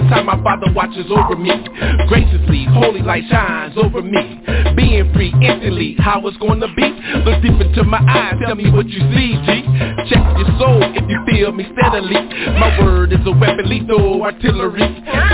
Is 0.05 0.11
how 0.11 0.21
my 0.21 0.41
father 0.43 0.71
watches 0.73 1.07
over 1.09 1.35
me. 1.35 1.51
Graciously, 2.07 2.65
holy 2.69 3.01
light 3.01 3.23
shines 3.29 3.75
over 3.75 4.03
me. 4.03 4.39
Being 4.75 5.11
free 5.13 5.33
instantly, 5.41 5.95
how 5.97 6.25
it's 6.27 6.37
gonna 6.37 6.67
be? 6.75 6.83
Look 7.25 7.41
deep 7.41 7.59
into 7.59 7.83
my 7.83 7.97
eyes, 8.07 8.35
tell 8.45 8.55
me 8.55 8.69
what 8.69 8.87
you 8.87 8.99
see, 8.99 9.33
G. 9.45 9.94
Check 10.09 10.21
your 10.37 10.49
soul 10.59 10.81
if 10.93 11.05
you 11.09 11.17
feel 11.25 11.51
me 11.51 11.65
steadily. 11.73 12.15
My 12.59 12.77
word 12.79 13.11
is 13.13 13.19
a 13.25 13.31
weapon, 13.31 13.67
lethal 13.69 14.21
artillery. 14.21 14.85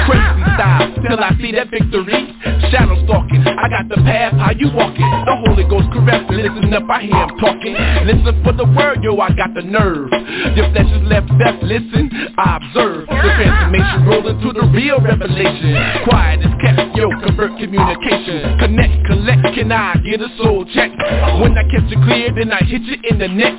Crazy 0.07 0.43
style, 0.55 0.87
till 0.95 1.19
I 1.19 1.35
see 1.41 1.51
that 1.51 1.69
victory. 1.69 2.31
Shadow 2.71 2.95
stalking, 3.03 3.43
I 3.43 3.67
got 3.67 3.89
the 3.89 3.99
path, 4.07 4.33
how 4.39 4.51
you 4.55 4.71
walking? 4.71 5.03
The 5.27 5.35
Holy 5.43 5.67
Ghost 5.67 5.91
caressing, 5.91 6.39
listen 6.39 6.71
up, 6.73 6.87
I 6.87 7.03
hear 7.03 7.19
him 7.19 7.35
talking. 7.35 7.75
Listen 8.07 8.39
for 8.43 8.53
the 8.53 8.63
word, 8.63 9.03
yo, 9.03 9.19
I 9.19 9.35
got 9.35 9.53
the 9.53 9.61
nerve. 9.61 10.07
Your 10.55 10.71
flesh 10.71 10.87
is 10.87 11.03
left 11.03 11.27
best, 11.35 11.59
listen, 11.63 12.07
I 12.39 12.63
observe. 12.63 13.11
The 13.11 13.27
transformation 13.35 14.07
rolling 14.07 14.39
to 14.39 14.49
the 14.55 14.65
real 14.71 15.03
revelation. 15.03 15.75
Quiet 16.07 16.47
is 16.47 16.53
kept, 16.63 16.95
yo, 16.95 17.11
convert 17.19 17.59
communication. 17.59 18.55
Connect, 18.63 18.95
collect, 19.03 19.43
can 19.51 19.71
I 19.71 19.99
get 19.99 20.23
a 20.23 20.31
soul 20.39 20.63
check? 20.71 20.95
When 21.43 21.59
I 21.59 21.67
catch 21.67 21.91
it 21.91 21.99
clear, 22.07 22.31
then 22.31 22.55
I 22.55 22.63
hit 22.63 22.87
you 22.87 22.97
in 23.09 23.19
the 23.19 23.27
neck. 23.27 23.53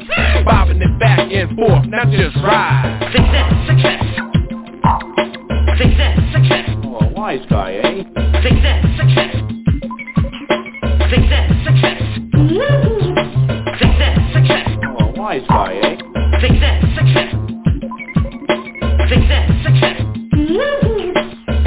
Bobbing 0.48 0.80
it 0.80 0.94
back 1.02 1.18
and 1.32 1.58
forth, 1.58 1.84
not 1.86 2.06
just 2.10 2.36
ride. 2.36 3.10
Success, 3.10 3.50
success. 3.66 3.98
Success, 5.76 6.18
success. 6.32 6.68
Oh, 6.84 6.98
a 7.00 7.06
wise 7.12 7.44
guy, 7.50 7.72
eh? 7.82 8.04
Success, 8.42 8.86
success. 8.96 9.34
Success, 11.10 11.46
success. 11.66 11.98
Success, 13.82 14.16
success. 14.32 14.68
Oh, 14.86 15.02
a 15.02 15.12
wise 15.18 15.42
guy, 15.48 15.74
eh? 15.82 15.98
Success, 16.40 16.78
success. 16.94 17.30
Success, 19.10 19.46
success. 19.66 19.98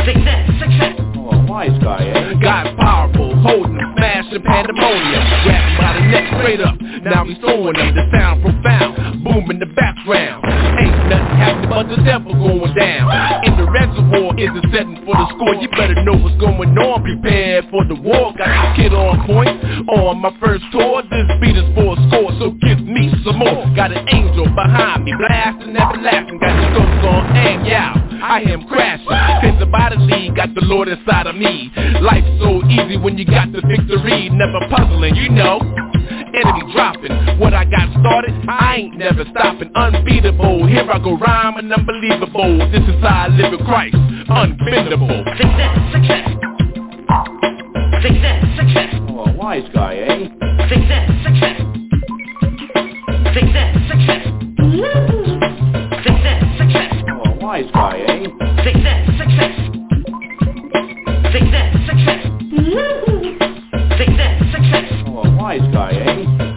Success, 0.05 0.43
success. 0.63 0.95
Oh, 1.17 1.29
a 1.31 1.45
wise 1.45 1.77
guy, 1.83 2.07
eh? 2.07 2.33
God's 2.41 2.71
powerful, 2.79 3.36
holding, 3.41 3.74
smashing 4.36 4.43
pandemonium. 4.43 5.23
Grabbing 5.43 5.77
by 5.77 5.93
the 5.93 6.03
neck 6.11 6.25
straight 6.39 6.61
up. 6.61 6.75
Now 7.03 7.25
he's 7.25 7.38
throwing 7.39 7.73
them, 7.73 7.95
the 7.95 8.03
sound 8.11 8.41
profound. 8.41 9.23
Boom 9.23 9.49
in 9.51 9.59
the 9.59 9.65
background. 9.65 10.43
Ain't 10.79 11.09
nothing 11.09 11.38
happening 11.38 11.69
but 11.69 11.88
the 11.89 12.01
devil 12.03 12.33
going 12.33 12.73
down. 12.75 13.43
In 13.45 13.57
the 13.57 13.69
reservoir 13.69 14.36
is 14.38 14.51
a 14.51 14.63
setting 14.71 14.99
for 15.05 15.15
the 15.15 15.27
score. 15.36 15.55
You 15.55 15.69
better 15.69 15.95
know 16.03 16.17
what's 16.17 16.38
going 16.39 16.75
on. 16.77 17.03
Prepare 17.03 17.63
for 17.71 17.86
the 17.86 17.95
war. 17.95 18.33
Got 18.38 18.49
the 18.49 18.83
kid 18.83 18.93
on 18.93 19.25
point. 19.25 19.55
On 19.89 20.19
my 20.19 20.33
first 20.39 20.63
tour, 20.71 21.03
this 21.03 21.27
beat 21.41 21.55
is 21.55 21.67
for 21.75 21.93
a 21.93 21.97
score, 22.09 22.31
so 22.39 22.51
give 22.61 22.81
me 22.81 23.11
some 23.23 23.39
more. 23.39 23.65
Got 23.75 23.91
an 23.91 24.05
angel 24.09 24.45
behind 24.55 25.03
me, 25.03 25.13
blasting 25.17 25.75
everlasting. 25.75 26.39
Got 26.39 26.53
the 26.57 26.65
scopes 26.73 27.05
on 27.05 27.38
aim, 27.38 27.65
yeah. 27.65 28.05
I 28.26 28.41
am 28.41 28.65
crashing. 28.65 29.05
Cause 29.05 29.59
the 29.59 29.67
body 29.67 29.97
lead 29.97 30.36
got 30.36 30.55
the 30.55 30.65
Lord 30.65 30.88
inside 30.88 31.28
of 31.28 31.36
me. 31.36 31.71
Life's 32.01 32.26
so 32.41 32.57
easy 32.65 32.97
when 32.97 33.19
you 33.19 33.26
got 33.26 33.51
the 33.51 33.61
victory. 33.61 34.30
Never 34.34 34.65
puzzling, 34.73 35.15
you 35.15 35.30
know. 35.30 35.61
Enemy 36.34 36.73
dropping. 36.73 37.13
What 37.38 37.53
I 37.53 37.65
got 37.65 37.86
started, 38.01 38.34
I 38.49 38.78
ain't 38.78 38.97
never 38.97 39.26
stopping. 39.30 39.69
Unbeatable. 39.76 40.65
Here 40.65 40.89
I 40.89 40.97
go 40.97 41.15
rhyming 41.15 41.71
unbelievable. 41.71 42.57
This 42.73 42.82
is 42.89 42.99
how 42.99 43.26
I 43.26 43.28
live 43.28 43.51
with 43.51 43.65
Christ. 43.67 43.93
Unbendable. 43.93 45.21
Success, 45.38 45.78
success. 45.93 46.26
Success, 48.01 48.41
success. 48.57 48.89
Oh, 49.07 49.30
a 49.30 49.34
wise 49.38 49.69
guy, 49.71 49.97
eh? 50.01 50.30
Success, 50.65 51.05
success. 51.21 51.61
Success, 53.38 53.69
success. 53.86 54.26
Success, 54.26 55.13
success. 55.13 55.24
A 57.45 57.47
wise 57.47 57.71
guy, 57.71 57.97
eh? 58.07 58.23
Success, 58.63 59.05
success. 59.19 59.53
Success, 61.31 61.69
success. 61.85 62.25
Success, 63.99 64.35
success. 64.51 64.89
Oh, 65.05 65.21
a 65.21 65.35
wise 65.37 65.61
guy, 65.71 65.91
eh? 65.91 66.55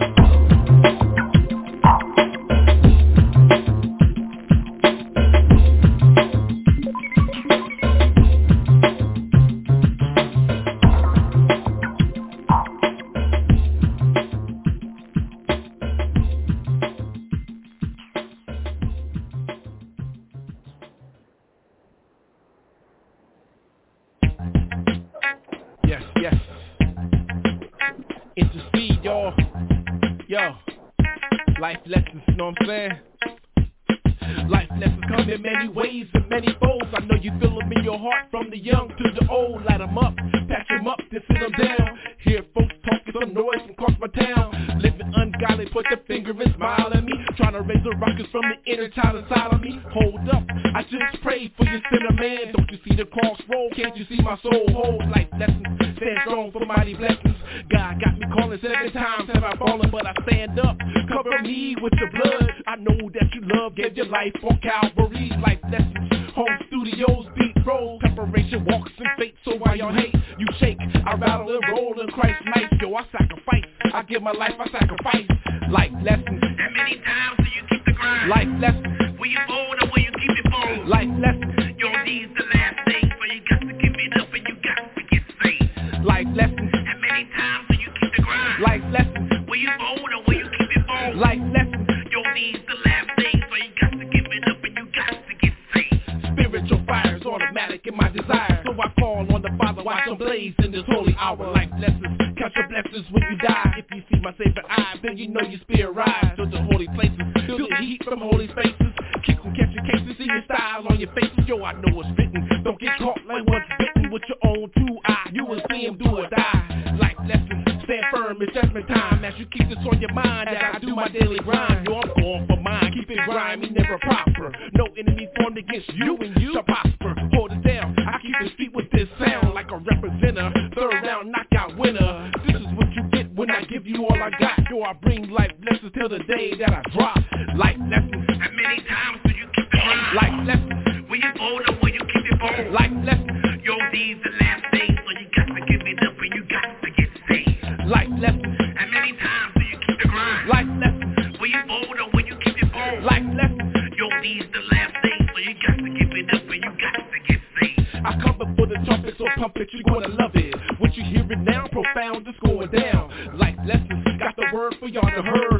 Lessons 135.79 135.93
till 135.97 136.09
the 136.09 136.19
day 136.19 136.53
that 136.59 136.69
I 136.69 136.81
drop. 136.91 137.17
Life 137.55 137.77
lessons. 137.89 138.25
How 138.39 138.51
many 138.51 138.83
times 138.83 139.19
do 139.23 139.31
you 139.31 139.47
keep 139.55 139.69
the 139.71 139.77
grind? 139.77 140.15
Life 140.15 140.47
lessons. 140.47 141.09
When 141.09 141.21
you 141.21 141.31
bold 141.37 141.61
or 141.67 141.75
when 141.81 141.93
you 141.93 141.99
keep 141.99 142.25
it 142.25 142.39
bold? 142.39 142.73
Life 142.73 142.91
lessons. 143.03 143.63
Yo, 143.63 143.75
these 143.91 144.17
the 144.23 144.31
last 144.39 144.63
days, 144.73 144.97
so 145.05 145.11
you 145.19 145.27
got 145.35 145.47
to 145.47 145.61
give 145.65 145.81
it 145.87 145.99
up 146.03 146.15
and 146.19 146.31
you 146.35 146.43
got 146.49 146.67
to 146.83 146.89
get 146.91 147.09
saved. 147.29 147.87
Life 147.87 148.11
lessons. 148.19 148.57
How 148.75 148.87
many 148.91 149.13
times 149.17 149.51
do 149.55 149.63
you 149.63 149.77
keep 149.87 149.99
the 149.99 150.07
grind? 150.09 150.49
Life 150.49 150.71
lessons. 150.79 151.39
When 151.39 151.51
you 151.51 151.61
bold 151.67 151.97
or 151.99 152.09
when 152.11 152.25
you 152.27 152.35
keep 152.43 152.57
it 152.59 152.71
bold? 152.71 153.03
Life 153.03 153.27
lessons. 153.35 153.71
Yo, 153.95 154.07
these 154.21 154.47
the 154.51 154.63
last 154.71 154.93
days, 155.03 155.25
so 155.31 155.37
you 155.39 155.53
got 155.63 155.77
to 155.79 155.89
give 155.95 156.11
it 156.11 156.27
up 156.33 156.43
and 156.43 156.59
you 156.59 156.71
got 156.75 156.95
to 157.07 157.19
get 157.27 157.39
saved. 157.55 157.87
I 158.03 158.11
come 158.19 158.37
before 158.37 158.67
the 158.67 158.79
trumpet, 158.85 159.15
so 159.17 159.25
pump 159.37 159.55
it, 159.57 159.69
you're 159.71 159.83
gonna 159.87 160.11
love 160.15 160.31
it. 160.35 160.55
What 160.79 160.95
you 160.95 161.03
hearing 161.03 161.43
now, 161.43 161.67
profound, 161.67 162.27
it's 162.27 162.39
going 162.39 162.71
down. 162.71 163.11
Life 163.37 163.59
lessons, 163.65 164.03
got 164.19 164.35
the 164.35 164.47
word 164.53 164.75
for 164.79 164.87
y'all 164.87 165.03
to 165.03 165.21
heard. 165.21 165.58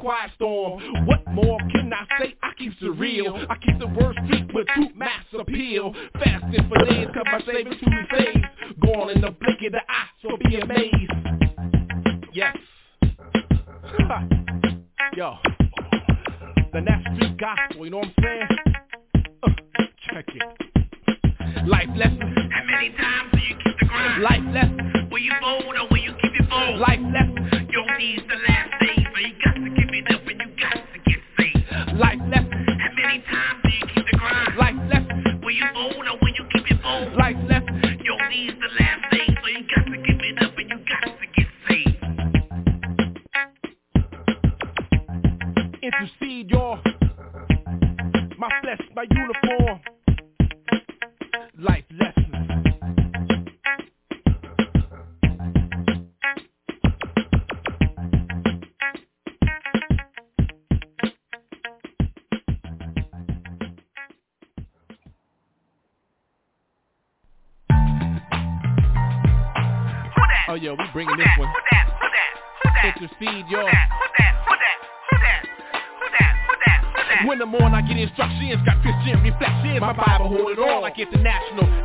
Quiet 0.00 0.30
storm. 0.34 0.49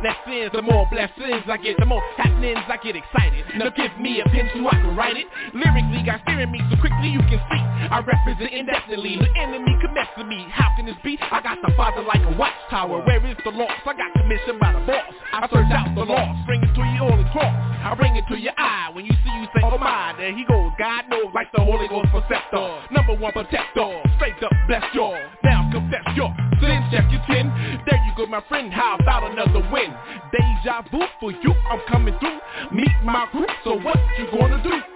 National 0.02 0.36
lessons, 0.36 0.52
the 0.52 0.62
more 0.62 0.86
blessings 0.90 1.44
I 1.46 1.56
get, 1.56 1.76
the 1.78 1.86
more 1.86 2.02
happenings 2.16 2.64
I 2.68 2.76
get 2.82 2.96
excited. 2.96 3.44
Now 3.56 3.70
give 3.70 3.92
me 4.00 4.20
a 4.20 4.24
pen 4.28 4.50
so 4.54 4.66
I 4.66 4.76
can 4.80 4.96
write 4.96 5.16
it. 5.16 5.26
Lyrically, 5.54 6.02
got 6.04 6.20
steering 6.22 6.50
me 6.50 6.60
so 6.70 6.76
quickly 6.80 7.08
you 7.08 7.20
can 7.30 7.40
see. 7.50 7.62
I 7.90 8.00
represent 8.02 8.52
indefinitely. 8.52 9.18
The 9.18 9.30
enemy 9.38 9.76
could 9.80 9.92
mess 9.92 10.08
with 10.16 10.26
me. 10.26 10.46
How 10.50 10.74
can 10.76 10.86
this 10.86 10.96
be? 11.04 11.18
I 11.20 11.40
got 11.42 11.58
the 11.62 11.72
father 11.76 12.02
like 12.02 12.22
a 12.22 12.36
watchtower. 12.36 13.04
Where 13.04 13.24
is 13.26 13.36
the 13.44 13.50
loss? 13.50 13.72
I 13.86 13.94
got 13.94 14.12
commissioned 14.12 14.60
by 14.60 14.72
the 14.72 14.80
boss. 14.86 15.12
I 15.32 15.48
search 15.48 15.70
out 15.72 15.94
the 15.94 16.04
lost, 16.04 16.46
bring 16.46 16.62
it 16.62 16.72
to 16.74 16.82
you 16.82 17.02
all 17.02 17.20
across. 17.20 17.75
I 17.86 17.94
bring 17.94 18.16
it 18.16 18.26
to 18.26 18.36
your 18.36 18.52
eye. 18.58 18.90
When 18.92 19.06
you 19.06 19.12
see 19.22 19.30
you 19.30 19.46
say, 19.54 19.62
oh 19.62 19.78
my, 19.78 20.12
there 20.18 20.34
he 20.34 20.42
goes. 20.44 20.72
God 20.76 21.06
knows 21.08 21.30
like 21.32 21.52
the 21.52 21.62
Holy 21.62 21.86
Ghost 21.86 22.10
protector. 22.10 22.82
Number 22.90 23.14
one 23.14 23.30
protector. 23.30 24.02
Straight 24.16 24.42
up 24.42 24.50
bless 24.66 24.82
y'all. 24.92 25.14
Now 25.44 25.70
confess 25.70 26.02
your 26.16 26.34
sins, 26.58 26.82
check 26.90 27.06
your 27.14 27.22
chin. 27.30 27.46
There 27.86 28.02
you 28.02 28.12
go, 28.16 28.26
my 28.26 28.42
friend. 28.48 28.74
How 28.74 28.96
about 28.98 29.30
another 29.30 29.62
win? 29.70 29.94
Deja 30.34 30.82
vu 30.90 30.98
for 31.20 31.30
you. 31.30 31.54
I'm 31.70 31.78
coming 31.86 32.18
through. 32.18 32.40
Meet 32.72 32.90
my 33.04 33.26
crew. 33.30 33.46
So 33.62 33.78
what 33.78 33.98
you 34.18 34.26
gonna 34.32 34.60
do? 34.64 34.95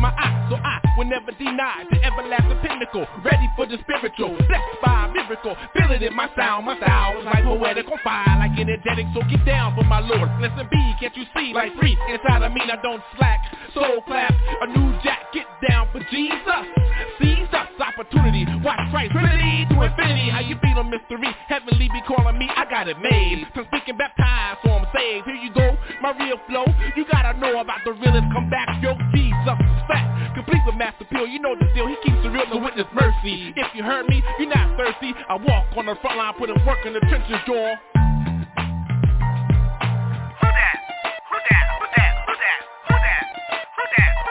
Into 0.00 0.08
my 0.08 0.12
eyes 0.16 0.50
So 0.50 0.56
I 0.56 0.80
will 0.96 1.04
never 1.04 1.32
deny 1.32 1.84
the 1.90 2.02
everlasting 2.02 2.58
pinnacle 2.64 3.06
Ready 3.24 3.48
for 3.56 3.66
the 3.66 3.78
spiritual, 3.84 4.36
blessed 4.36 4.80
by 4.84 5.06
a 5.06 5.12
miracle 5.12 5.56
Feel 5.76 5.90
it 5.92 6.02
in 6.02 6.14
my 6.14 6.28
sound, 6.36 6.66
my 6.66 6.76
style 6.78 7.20
is 7.20 7.24
like 7.24 7.44
poetic 7.44 7.86
on 7.86 7.98
fire 8.02 8.38
Like 8.38 8.58
energetic, 8.58 9.06
so 9.14 9.20
get 9.28 9.44
down 9.44 9.76
for 9.76 9.84
my 9.84 10.00
lord 10.00 10.28
Listen 10.40 10.66
B, 10.70 10.76
can't 11.00 11.16
you 11.16 11.24
see, 11.36 11.52
like 11.52 11.76
free 11.78 11.96
Inside 12.08 12.42
of 12.42 12.52
me, 12.52 12.62
I 12.64 12.80
don't 12.82 13.02
slack 13.16 13.40
Soul 13.74 14.02
clap, 14.06 14.32
a 14.32 14.66
new 14.66 14.96
jack, 15.04 15.32
get 15.32 15.46
down 15.68 15.88
for 15.92 16.00
Jesus 16.10 16.64
Seize 17.20 17.52
us, 17.52 17.68
opportunity, 17.80 18.46
watch 18.64 18.80
Christ 18.90 19.12
Trinity 19.12 19.66
to 19.70 19.82
infinity, 19.82 20.30
how 20.30 20.40
you 20.40 20.56
feel 20.60 20.78
on 20.80 20.90
mystery 20.90 21.30
Heavenly 21.48 21.88
be 21.92 22.00
calling 22.08 22.38
me, 22.38 22.48
I 22.48 22.64
got 22.68 22.88
it 22.88 22.96
made 22.98 23.46
From 23.54 23.66
speaking 23.72 23.96
baptized, 23.96 24.60
so 24.64 24.72
I'm 24.72 24.86
saved 24.94 25.26
Here 25.26 25.36
you 25.36 25.52
go, 25.52 25.76
my 26.02 26.16
real 26.18 26.38
flow 26.48 26.64
You 26.96 27.04
gotta 27.10 27.38
know 27.38 27.60
about 27.60 27.80
the 27.84 27.92
realest 27.92 28.26
come 28.32 28.50
back, 28.50 28.68
yo 28.82 28.94
fat, 28.96 29.29
complete 30.40 30.62
with 30.64 30.76
master 30.76 31.04
pill 31.04 31.26
You 31.26 31.38
know 31.38 31.54
the 31.54 31.68
deal, 31.74 31.86
he 31.86 31.96
keeps 32.02 32.16
the 32.22 32.30
real 32.30 32.46
to 32.48 32.56
witness 32.56 32.86
mercy 32.94 33.52
If 33.56 33.74
you 33.74 33.82
heard 33.82 34.06
me, 34.06 34.22
you're 34.38 34.48
not 34.48 34.76
thirsty 34.76 35.12
I 35.28 35.36
walk 35.36 35.66
on 35.76 35.86
the 35.86 35.96
front 36.00 36.16
line, 36.16 36.34
put 36.38 36.48
in 36.48 36.56
work 36.64 36.78
in 36.86 36.92
the 36.94 37.00
trenches, 37.00 37.36
y'all 37.46 37.76
Who 40.40 40.48
that? 40.48 40.76
Who 41.28 41.36
that? 41.50 41.64
Who 41.76 41.86
that? 41.96 42.12
Who 42.24 42.34
that? 42.40 42.58
Who 42.88 42.96
that? 42.96 43.22
Who 43.76 43.84
that? 43.96 44.29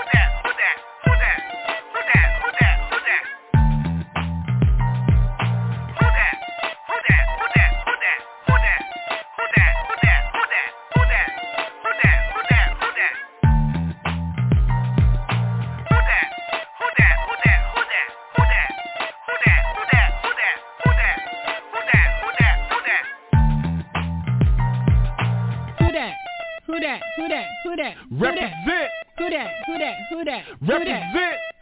Who 27.20 27.28
that? 27.28 27.46
Who 27.64 27.76
that? 27.76 27.96
Who 28.10 28.20
that? 28.20 28.54
That? 28.66 28.90
Who 29.20 29.30
that? 29.30 29.52
Who 29.68 29.78
that? 29.78 29.96
Who 30.10 30.24
that? 30.24 30.44
Represent. 30.64 31.04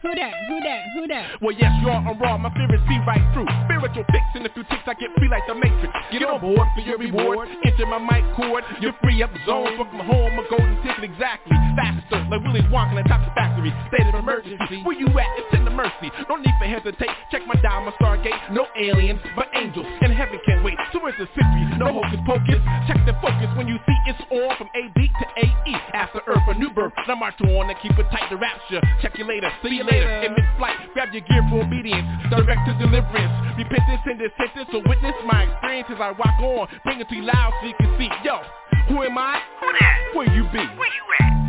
Who 0.02 0.14
that? 0.14 0.32
Who 0.46 0.60
that? 0.62 0.82
Who 0.94 1.06
that? 1.08 1.42
Well, 1.42 1.56
yes, 1.58 1.74
y'all 1.82 1.98
I'm 2.06 2.18
raw. 2.22 2.38
My 2.38 2.54
fear 2.54 2.70
is 2.70 2.80
see 2.86 2.98
right 3.02 3.18
through. 3.34 3.50
Spiritual 3.66 4.04
fix 4.14 4.22
a 4.46 4.54
few 4.54 4.62
ticks, 4.70 4.86
I 4.86 4.94
get 4.94 5.10
free 5.18 5.28
like 5.28 5.42
the 5.46 5.54
Matrix. 5.54 5.90
Get, 6.12 6.22
on 6.22 6.40
board 6.40 6.68
for 6.74 6.82
your 6.86 6.98
reward. 6.98 7.48
Enter 7.64 7.86
my 7.86 7.98
mic 7.98 8.22
cord. 8.36 8.64
You're 8.80 8.94
free 9.02 9.22
up 9.22 9.30
zone. 9.46 9.76
Fuck 9.76 9.92
my 9.92 10.04
home, 10.04 10.36
my 10.36 10.44
golden 10.48 10.78
ticket 10.82 11.04
exactly. 11.04 11.56
Faster, 11.74 12.22
like 12.30 12.42
Willy's 12.46 12.68
walking 12.70 12.98
atop 12.98 13.26
the 13.26 13.32
factory. 13.34 13.74
State 13.90 14.06
of 14.06 14.14
emergency. 14.14 14.82
Where 14.86 14.94
you 14.94 15.06
at? 15.18 15.26
It's 15.38 15.52
in 15.52 15.64
the 15.64 15.74
mercy. 15.74 16.14
No 16.28 16.36
need 16.36 16.54
for 16.58 16.66
hesitate. 16.70 17.10
Check 17.30 17.42
my 17.46 17.58
dial, 17.60 17.82
my 17.82 17.92
stargate. 17.98 18.38
No 18.52 18.66
aliens, 18.78 19.20
but 19.34 19.48
angels. 19.54 19.86
And 20.00 20.12
heaven 20.12 20.38
can't 20.46 20.62
wait. 20.64 20.78
So 20.92 21.02
it's 21.06 21.18
a 21.18 21.26
century. 21.34 21.66
No 21.78 21.92
hocus 21.92 22.20
pocus. 22.26 22.60
Check 22.86 23.02
the 23.06 23.14
focus 23.20 23.50
when 23.56 23.66
you 23.66 23.76
see 23.86 23.96
it's 24.06 24.22
on 24.30 24.56
from 24.56 24.68
A 24.78 24.88
B 24.94 25.10
to 25.10 25.26
A 25.42 25.46
E. 25.66 25.74
After 25.94 26.22
Earth, 26.26 26.46
a 26.46 26.54
new 26.54 26.70
birth. 26.70 26.92
Now 27.06 27.16
march 27.16 27.36
to 27.38 27.47
wanna 27.54 27.74
keep 27.82 27.92
it 27.98 28.06
tight 28.10 28.28
to 28.30 28.36
rapture. 28.36 28.80
Check 29.02 29.18
you 29.18 29.24
later, 29.24 29.50
see 29.62 29.80
you 29.80 29.84
later. 29.84 30.08
In 30.22 30.32
mid-flight, 30.34 30.76
grab 30.94 31.12
your 31.12 31.22
gear 31.22 31.44
for 31.50 31.62
obedience. 31.62 32.06
Direct 32.30 32.62
to 32.68 32.72
deliverance. 32.78 33.32
Repentance 33.56 34.02
and 34.06 34.20
this 34.20 34.32
sentence 34.38 34.68
to 34.72 34.78
witness 34.88 35.16
my 35.26 35.44
experience 35.44 35.88
as 35.90 36.00
I 36.00 36.12
walk 36.12 36.38
on. 36.40 36.68
Bring 36.84 37.00
it 37.00 37.08
to 37.08 37.14
you 37.16 37.22
loud 37.22 37.52
so 37.60 37.66
you 37.66 37.74
can 37.78 37.90
see. 37.98 38.08
Yo, 38.24 38.40
who 38.88 39.02
am 39.02 39.18
I? 39.18 39.40
Who 39.60 39.68
that? 39.72 39.96
Where 40.14 40.30
you 40.32 40.44
be? 40.52 40.62
Where 40.78 40.92
you 40.92 41.04
at? 41.20 41.47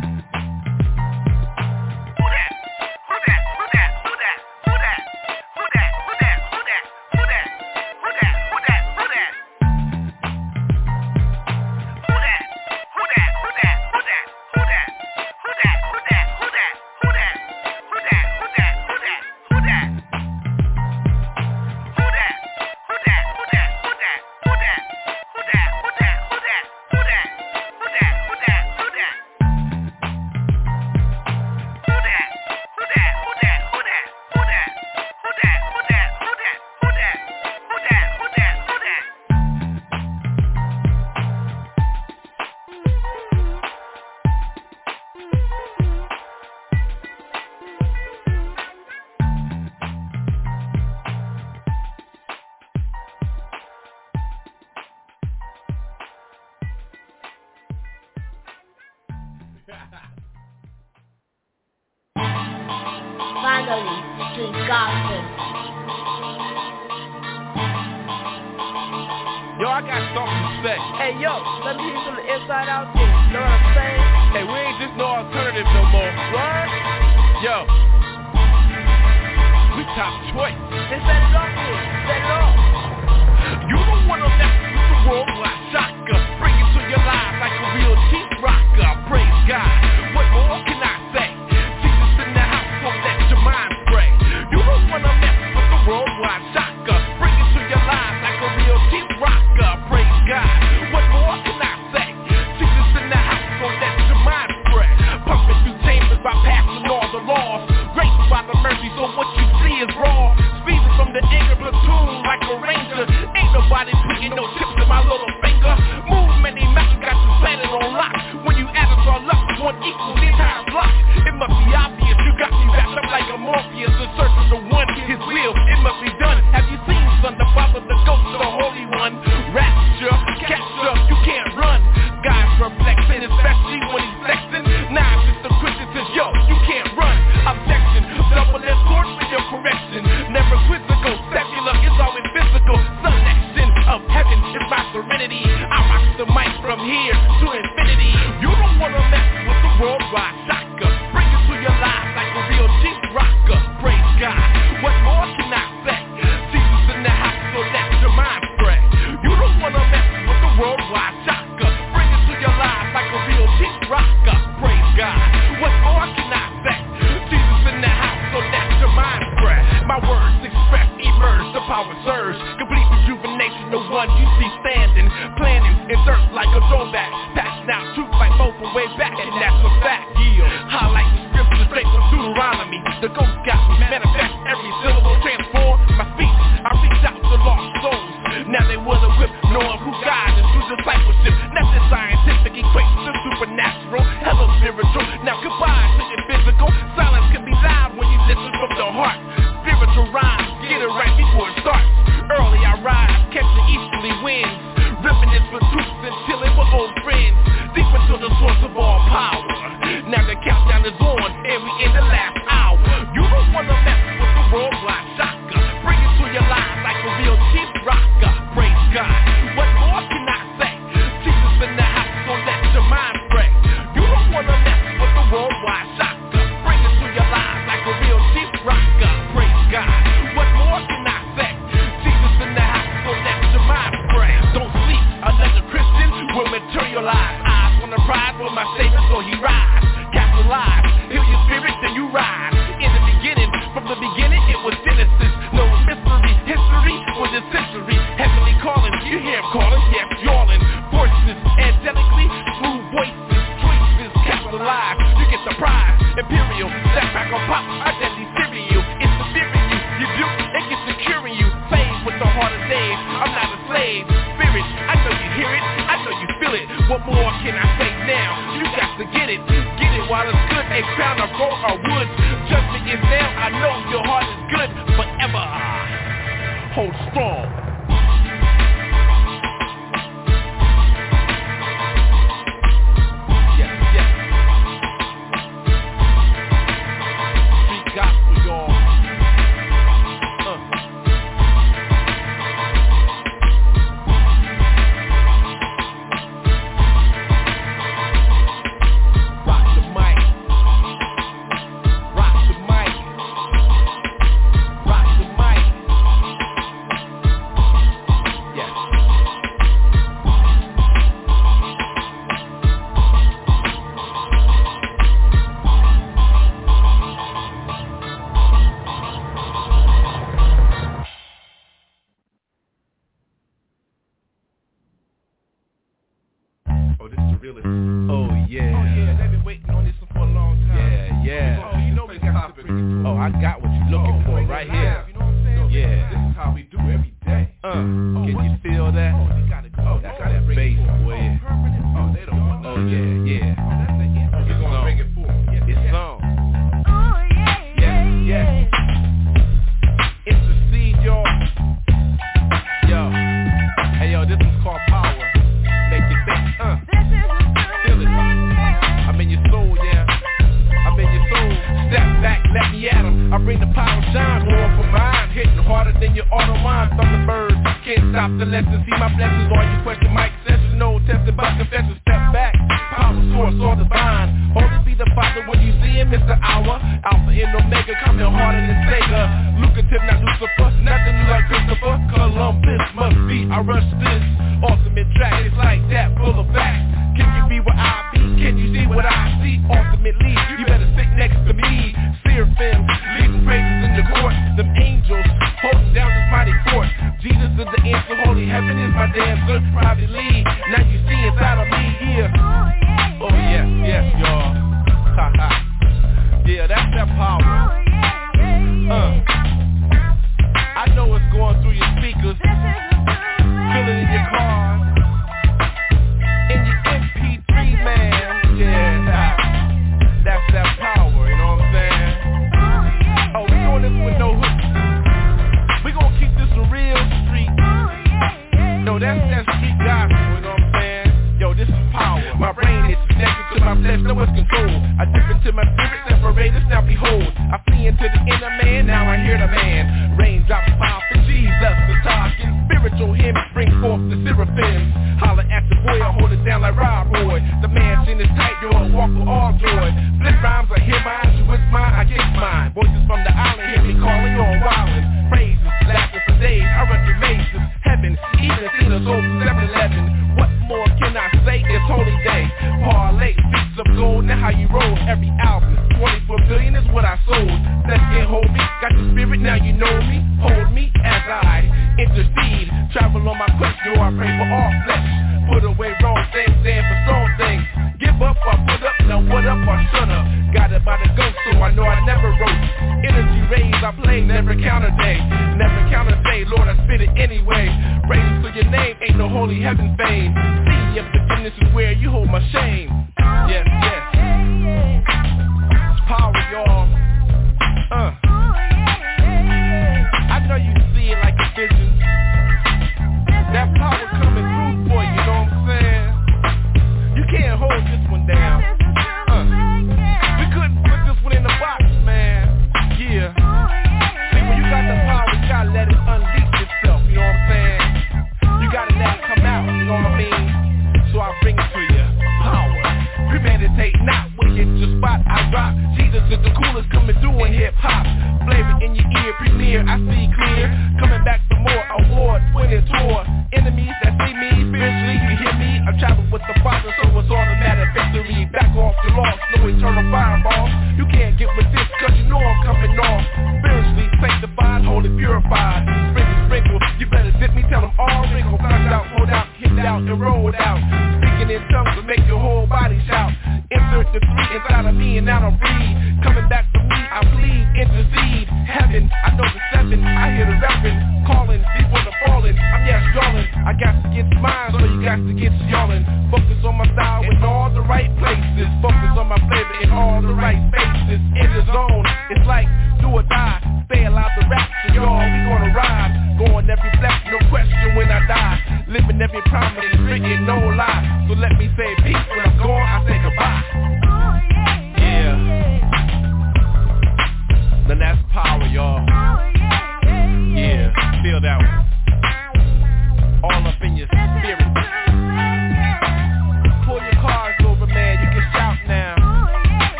stop 368.20 368.36
the 368.36 368.44
lessons, 368.44 368.84
see 368.84 368.96
my 369.00 369.08
blessings. 369.16 369.48
All 369.48 369.64
you 369.64 369.80
question 369.80 370.12
my 370.12 370.28
excesses, 370.28 370.76
no 370.76 371.00
tested 371.08 371.32
by 371.32 371.56
confession. 371.56 371.96
Step 372.04 372.20
back, 372.36 372.52
power 372.92 373.16
source, 373.32 373.56
all 373.64 373.76
divine. 373.80 374.52
Holy 374.52 374.76
be 374.84 374.92
the 374.92 375.08
Father 375.16 375.40
when 375.48 375.56
you 375.64 375.72
see 375.80 375.96
him, 375.96 376.12
Mr. 376.12 376.36
hour. 376.44 376.76
Alpha 377.00 377.32
and 377.32 377.56
Omega 377.56 377.96
coming 378.04 378.28
harder 378.28 378.60
than 378.60 378.76
Sega. 378.92 379.24
Lucative, 379.64 380.04
not 380.04 380.20
Lucifer, 380.20 380.68
nothing 380.84 381.16
like 381.32 381.48
Christopher. 381.48 381.96
Columbus 382.12 382.84
must 382.92 383.16
be 383.24 383.48
I 383.48 383.64
rush 383.64 383.88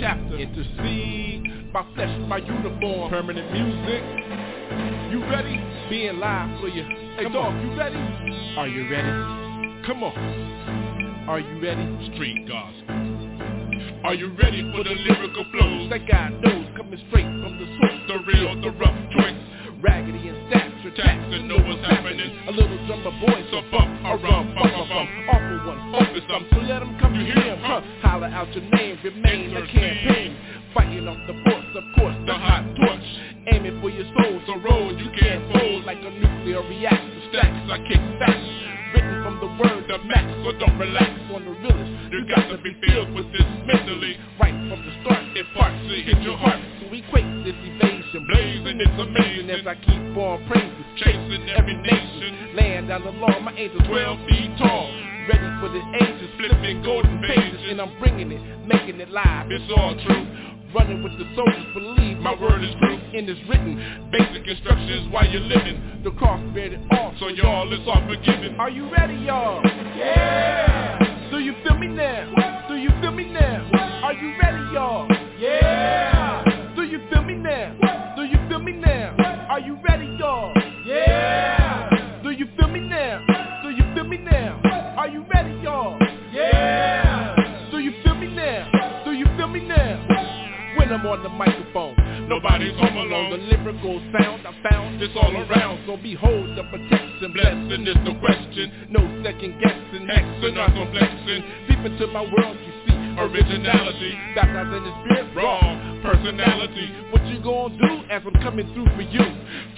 chapter. 0.00 0.36
Intercede, 0.38 1.72
my 1.72 1.84
flesh, 1.94 2.18
my 2.26 2.38
uniform. 2.38 3.10
Permanent 3.10 3.52
Muzik. 3.52 4.02
You 5.12 5.20
ready? 5.28 5.60
Being 5.90 6.18
live 6.18 6.60
for 6.60 6.68
you. 6.68 6.84
Hey 7.16 7.28
dog, 7.30 7.54
you 7.62 7.76
ready? 7.76 7.96
Are 8.56 8.68
you 8.68 8.88
ready? 8.90 9.86
Come 9.86 10.02
on. 10.02 11.28
Are 11.28 11.40
you 11.40 11.62
ready? 11.62 12.12
Street 12.14 12.48
gospel. 12.48 12.96
Are 14.04 14.14
you 14.14 14.32
ready 14.34 14.62
for 14.72 14.82
the 14.82 14.90
lyrical 14.90 15.44
flows? 15.52 15.90
That 15.90 16.08
guy 16.08 16.30
knows 16.30 16.66
coming 16.76 17.00
straight 17.08 17.26
from 17.26 17.58
the 17.58 17.66
source. 17.76 18.00
The 18.08 18.32
real, 18.32 18.62
the 18.62 18.70
rough 18.70 19.10
joints. 19.12 19.49
Raggedy 19.82 20.28
and 20.28 20.38
stats, 20.52 20.68
Tax 20.96 21.18
to 21.30 21.42
know 21.44 21.56
what's 21.56 21.80
happening. 21.86 22.30
A 22.48 22.52
little 22.52 22.78
drummer 22.86 23.14
boy, 23.20 23.38
So 23.52 23.62
bump, 23.70 23.88
a 24.04 24.16
rum, 24.18 24.54
bump, 24.54 24.74
a 24.74 24.84
bump. 24.90 25.08
Awful 25.30 25.58
one, 25.70 25.80
open 25.94 26.22
some, 26.28 26.44
so 26.50 26.58
let 26.66 26.82
him 26.82 26.98
come 27.00 27.14
You 27.14 27.32
to 27.32 27.40
him, 27.40 27.58
huh? 27.62 27.80
Holler 28.02 28.26
out 28.28 28.50
your 28.54 28.64
name, 28.74 28.98
remain 29.04 29.56
a 29.56 29.62
campaign. 29.66 30.36
Fighting 30.74 31.06
off 31.08 31.18
the 31.26 31.34
force, 31.46 31.70
of 31.76 31.84
course, 31.96 32.16
The 32.26 32.34
hot 32.34 32.64
torch. 32.76 33.08
Aiming 33.54 33.80
for 33.80 33.90
your 33.90 34.06
soul, 34.18 34.40
So 34.46 34.52
roll, 34.60 34.92
you 34.98 35.08
can't 35.16 35.42
fold. 35.52 35.84
like 35.86 36.02
a 36.02 36.10
nuclear 36.10 36.62
reactor. 36.68 37.20
Stacks, 37.30 37.70
I 37.70 37.78
kick 37.86 38.02
back. 38.18 38.38
Written 38.94 39.22
from 39.22 39.36
the 39.40 39.50
word, 39.62 39.84
The 39.88 39.98
max, 40.10 40.26
so 40.44 40.52
don't 40.58 40.78
relax. 40.78 41.10
on 41.32 41.44
the 41.44 41.54
realest. 41.62 41.92
You 42.12 42.26
got 42.26 42.48
to 42.50 42.58
be 42.58 42.74
filled 42.82 43.14
with 43.14 43.30
this 43.32 43.46
mentally. 43.64 44.18
right 44.40 44.54
from 44.68 44.80
the 44.82 44.92
start. 45.04 45.22
It 45.38 45.46
parts 45.54 45.78
to 45.88 45.94
hit 46.02 46.18
your 46.22 46.36
heart. 46.36 46.60
So 46.90 46.96
equate 46.96 47.22
this 47.46 47.54
evasion, 47.62 48.26
Blazing, 48.26 48.80
it's 48.82 48.98
amazing. 48.98 49.50
as 49.50 49.62
I 49.66 49.74
keep 49.78 50.16
on 50.18 50.42
praising. 50.50 50.84
Chasing 50.98 51.46
every 51.54 51.74
nation. 51.78 52.56
Land 52.56 52.88
down 52.88 53.04
the 53.04 53.12
law, 53.12 53.38
my 53.40 53.54
angels 53.54 53.82
12 53.86 54.18
feet 54.26 54.50
tall. 54.58 54.90
Ready 55.30 55.50
for 55.62 55.68
the 55.70 55.78
ages, 56.02 56.30
Flipping 56.36 56.82
golden 56.82 57.22
pages. 57.22 57.60
and 57.70 57.80
I'm 57.80 57.96
bringing 58.00 58.32
it, 58.32 58.42
making 58.66 58.98
it 59.00 59.08
live. 59.10 59.46
It's 59.52 59.70
all 59.76 59.94
true. 60.04 60.26
Running 60.74 61.02
with 61.02 61.12
the 61.18 61.26
soldiers, 61.36 61.66
believe 61.74 62.18
My 62.18 62.34
word 62.34 62.62
is 62.64 62.74
true. 62.82 62.98
and 63.14 63.28
it's 63.28 63.40
written. 63.48 64.10
Basic 64.10 64.46
instructions 64.48 65.12
while 65.12 65.28
you're 65.30 65.40
living. 65.46 66.02
The 66.02 66.10
cross 66.12 66.40
bear 66.54 66.74
it 66.74 66.80
off. 66.92 67.14
So 67.20 67.28
y'all, 67.28 67.72
it's 67.72 67.86
all 67.86 68.02
forgiven. 68.06 68.58
Are 68.58 68.70
you 68.70 68.90
ready, 68.90 69.14
y'all? 69.14 69.62
Yeah. 69.96 70.98
Do 71.30 71.38
you 71.38 71.54
feel 71.62 71.78
me 71.78 71.86
now? 71.86 72.66
Do 72.68 72.74
you 72.76 72.90
feel 73.00 73.12
me 73.12 73.30
now? 73.30 73.70
Are 74.02 74.12
you 74.12 74.34
ready, 74.42 74.74
y'all? 74.74 75.06
Yeah. 75.38 76.49
Do 77.00 77.06
you 77.06 77.10
feel 77.10 77.22
me 77.22 77.34
now? 77.36 78.12
Do 78.16 78.22
you 78.24 78.38
feel 78.48 78.58
me 78.60 78.72
now? 78.72 79.16
Are 79.48 79.60
you 79.60 79.78
ready, 79.88 80.06
y'all? 80.18 80.52
Yeah. 80.84 82.20
Do 82.22 82.30
you 82.30 82.46
feel 82.58 82.68
me 82.68 82.80
now? 82.80 83.24
Do 83.62 83.70
you 83.70 83.82
feel 83.94 84.04
me 84.04 84.18
now? 84.18 84.60
Are 84.96 85.08
you 85.08 85.24
ready, 85.32 85.54
y'all? 85.62 85.98
Yeah. 86.32 87.34
Do 87.70 87.78
you 87.78 87.92
feel 88.04 88.14
me 88.16 88.28
now? 88.34 89.02
Do 89.04 89.12
you 89.12 89.24
feel 89.36 89.48
me 89.48 89.66
now? 89.66 90.06
When 90.78 90.92
I'm 90.92 91.06
on 91.06 91.22
the 91.22 91.28
microphone, 91.28 91.96
Nobody's 92.28 92.76
home 92.78 92.96
alone. 92.96 93.30
the 93.30 93.36
lyrical 93.56 94.00
sound 94.12 94.46
I 94.46 94.54
found 94.70 95.02
It's 95.02 95.14
all 95.16 95.34
around. 95.34 95.80
So 95.86 95.96
behold 95.96 96.56
the 96.56 96.62
protection, 96.64 97.32
Blessing 97.32 97.86
is 97.88 97.96
the 98.04 98.14
question. 98.20 98.86
no 98.90 99.00
second 99.24 99.58
guessing, 99.60 100.06
not 100.06 100.70
some 100.76 100.88
flexing. 100.92 101.42
Deep 101.68 101.80
into 101.84 102.06
my 102.12 102.22
world, 102.22 102.56
you 102.60 102.72
see 102.86 102.94
Originality. 103.20 104.16
Baptized 104.34 104.72
in 104.72 104.84
the 104.84 104.94
spirit, 105.04 105.36
Wrong. 105.36 106.00
Personality. 106.02 106.88
What 107.12 107.24
you 107.26 107.38
gonna 107.42 107.76
do 107.76 108.02
as 108.10 108.22
I'm 108.24 108.40
coming 108.42 108.72
through 108.72 108.86
for 108.96 109.02
you? 109.02 109.20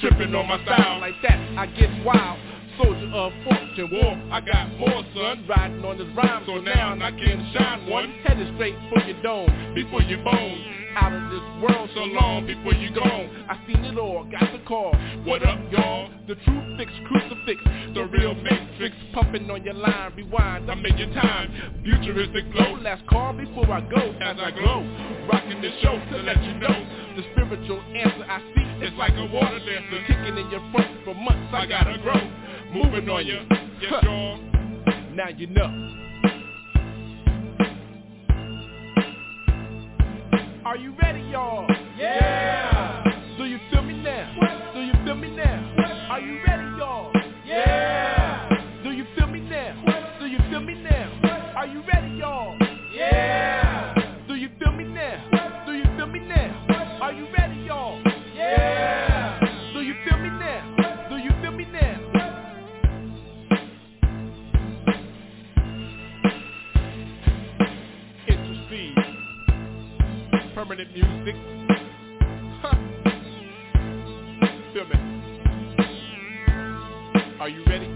Tripping 0.01 0.34
on 0.34 0.47
my 0.47 0.62
style. 0.64 1.01
Like 1.01 1.14
that, 1.22 1.38
I 1.59 1.66
get 1.66 1.90
wild. 2.05 2.38
Soldier 2.78 3.11
of 3.12 3.32
fortune, 3.45 3.90
war. 3.93 4.14
I 4.32 4.40
got 4.40 4.70
more, 4.78 5.03
son. 5.14 5.45
Riding 5.49 5.84
on 5.84 5.99
this 5.99 6.09
rhyme, 6.16 6.45
So 6.47 6.59
now 6.61 6.95
I 6.95 7.11
can 7.11 7.53
shine 7.53 7.90
one 7.90 8.11
Headed 8.24 8.55
straight 8.55 8.76
for 8.88 9.01
your 9.05 9.20
dome. 9.22 9.74
before 9.74 10.03
you 10.03 10.18
bone. 10.24 10.82
Out 10.95 11.12
of 11.12 11.30
this 11.30 11.62
world, 11.62 11.90
So 11.95 12.01
long 12.05 12.47
before 12.47 12.74
you 12.74 12.93
gone. 12.95 13.47
I 13.49 13.57
seen 13.66 13.84
it 13.84 13.97
all, 13.99 14.24
got 14.24 14.53
the 14.53 14.59
call. 14.66 14.93
What 15.24 15.43
up, 15.43 15.59
y'all? 15.70 16.11
The 16.28 16.34
truth 16.34 16.76
fix, 16.76 16.90
crucifix. 17.09 17.61
The 17.95 18.05
real 18.07 18.34
matrix. 18.34 18.95
Pumping 19.14 19.51
on 19.51 19.64
your 19.64 19.74
line, 19.74 20.12
rewind. 20.16 20.70
I'm 20.70 20.84
in 20.84 20.99
your 20.99 21.12
time. 21.14 21.80
Futuristic 21.84 22.45
flow. 22.53 22.76
Last 22.80 23.07
call 23.07 23.32
before 23.32 23.70
I 23.70 23.80
go. 23.80 24.12
As 24.20 24.36
I 24.38 24.51
glow. 24.51 24.84
Rocking 25.32 25.62
this 25.62 25.72
show 25.82 25.99
to 25.99 26.16
let 26.18 26.43
you 26.45 26.55
know. 26.55 26.76
The 27.16 27.22
spiritual 27.32 27.80
answer 27.95 28.24
I 28.28 28.40
see 28.55 28.84
It's 28.86 28.97
like 28.97 29.12
a 29.14 29.26
water 29.32 29.59
dancer. 29.61 30.01
kicking 30.07 30.36
in 30.36 30.51
your 30.51 30.62
front 30.72 31.05
for 31.05 31.14
months. 31.14 31.53
I 31.55 31.66
gotta 31.66 31.99
grow. 32.03 32.20
Moving 32.74 33.09
on 33.09 33.26
you. 33.26 33.40
Yes, 33.80 34.03
y'all. 34.03 34.38
Now 35.14 35.28
you 35.28 35.47
know. 35.49 36.01
Are 40.65 40.77
you 40.77 40.95
ready, 41.03 41.21
y'all? 41.31 41.67
Yeah. 41.99 43.03
Do 43.37 43.45
you 43.45 43.59
feel 43.71 43.83
me 43.83 44.01
now? 44.03 44.33
Do 44.73 44.81
you 44.81 44.93
feel 45.05 45.17
me 45.17 45.35
now? 45.35 45.75
Are 46.11 46.21
you 46.21 46.39
ready, 46.47 46.79
y'all? 46.79 47.13
Yeah. 47.45 48.49
Do 48.85 48.91
you 48.93 49.05
feel 49.17 49.27
me 49.27 49.41
now? 49.41 49.85
Do 50.21 50.27
you 50.27 50.39
feel 50.51 50.61
me 50.61 50.75
now? 50.75 51.53
Are 51.57 51.67
you 51.67 51.83
ready, 51.93 52.15
y'all? 52.17 52.51
Permanent 70.63 70.95
Muzik. 70.95 71.35
Huh. 72.63 72.77
Feel 74.73 74.87
me. 74.87 74.95
Are 77.41 77.49
you 77.49 77.65
ready? 77.67 77.89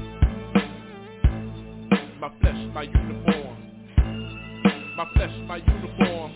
My 2.20 2.28
flesh, 2.40 2.58
my 2.74 2.82
uniform. 2.82 3.56
My 4.96 5.06
flesh, 5.14 5.30
my 5.46 5.58
uniform. 5.58 6.32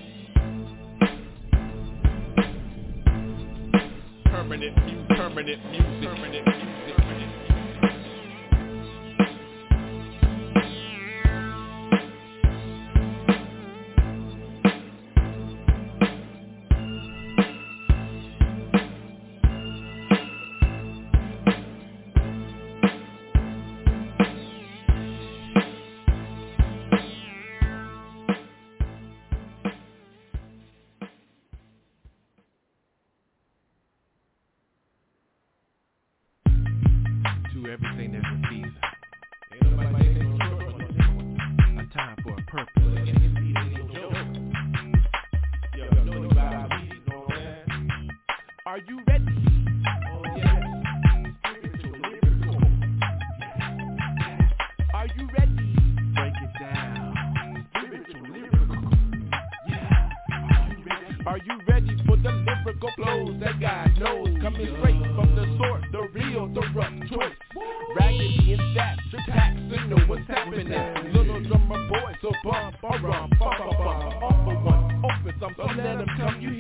Permanent. 4.26 4.76
Permanent 5.08 5.60
Muzik. 5.66 6.06
Permanent 6.06 6.46
Muzik. 6.46 6.94
Permanent 6.94 7.34
Muzik. 7.34 7.49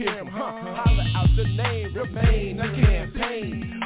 Him, 0.00 0.26
huh? 0.26 0.52
Holler 0.62 1.06
out 1.14 1.28
the 1.36 1.44
name, 1.44 1.94
remain 1.94 2.60
a 2.60 2.68
campaign. 2.74 3.79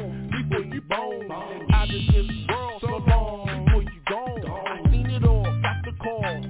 Dome 0.00 0.30
before 0.30 0.64
you 0.64 0.80
bone. 0.82 1.30
Out 1.72 1.84
of 1.84 1.88
this 1.88 2.26
world 2.48 2.80
so 2.80 2.86
long 3.08 3.64
before 3.64 3.82
you 3.82 4.00
gone. 4.08 4.44
I 4.46 4.90
seen 4.90 5.06
it 5.06 5.24
all, 5.24 5.44
got 5.62 5.84
the 5.84 5.92
call. 6.02 6.40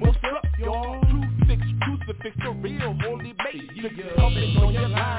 What's 0.00 0.18
up, 0.24 0.44
y'all? 0.58 1.00
True 1.10 1.24
fix, 1.46 1.62
crucifix, 1.82 2.36
the 2.42 2.50
real 2.50 2.96
holy 3.02 3.34
matrix. 3.44 4.14
Coming 4.16 4.56
on 4.58 4.72
your 4.72 4.88
line, 4.88 5.11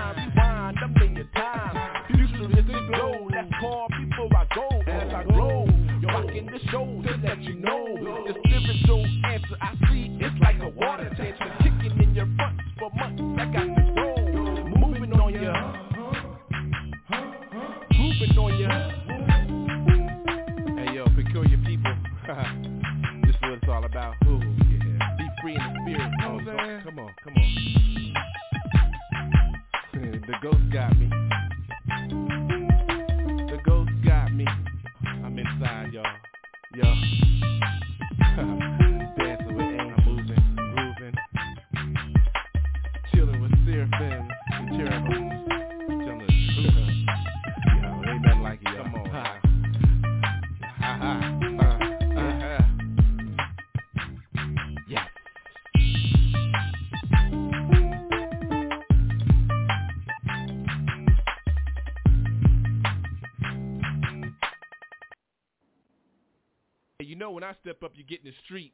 when 67.43 67.49
I 67.49 67.59
step 67.59 67.83
up, 67.83 67.91
you 67.95 68.05
get 68.05 68.19
in 68.23 68.27
the 68.27 68.33
street. 68.45 68.73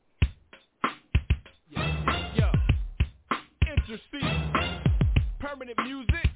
Yeah, 1.72 2.52
interesting, 3.66 4.22
Permanent 5.40 5.78
Muzik. 5.84 6.30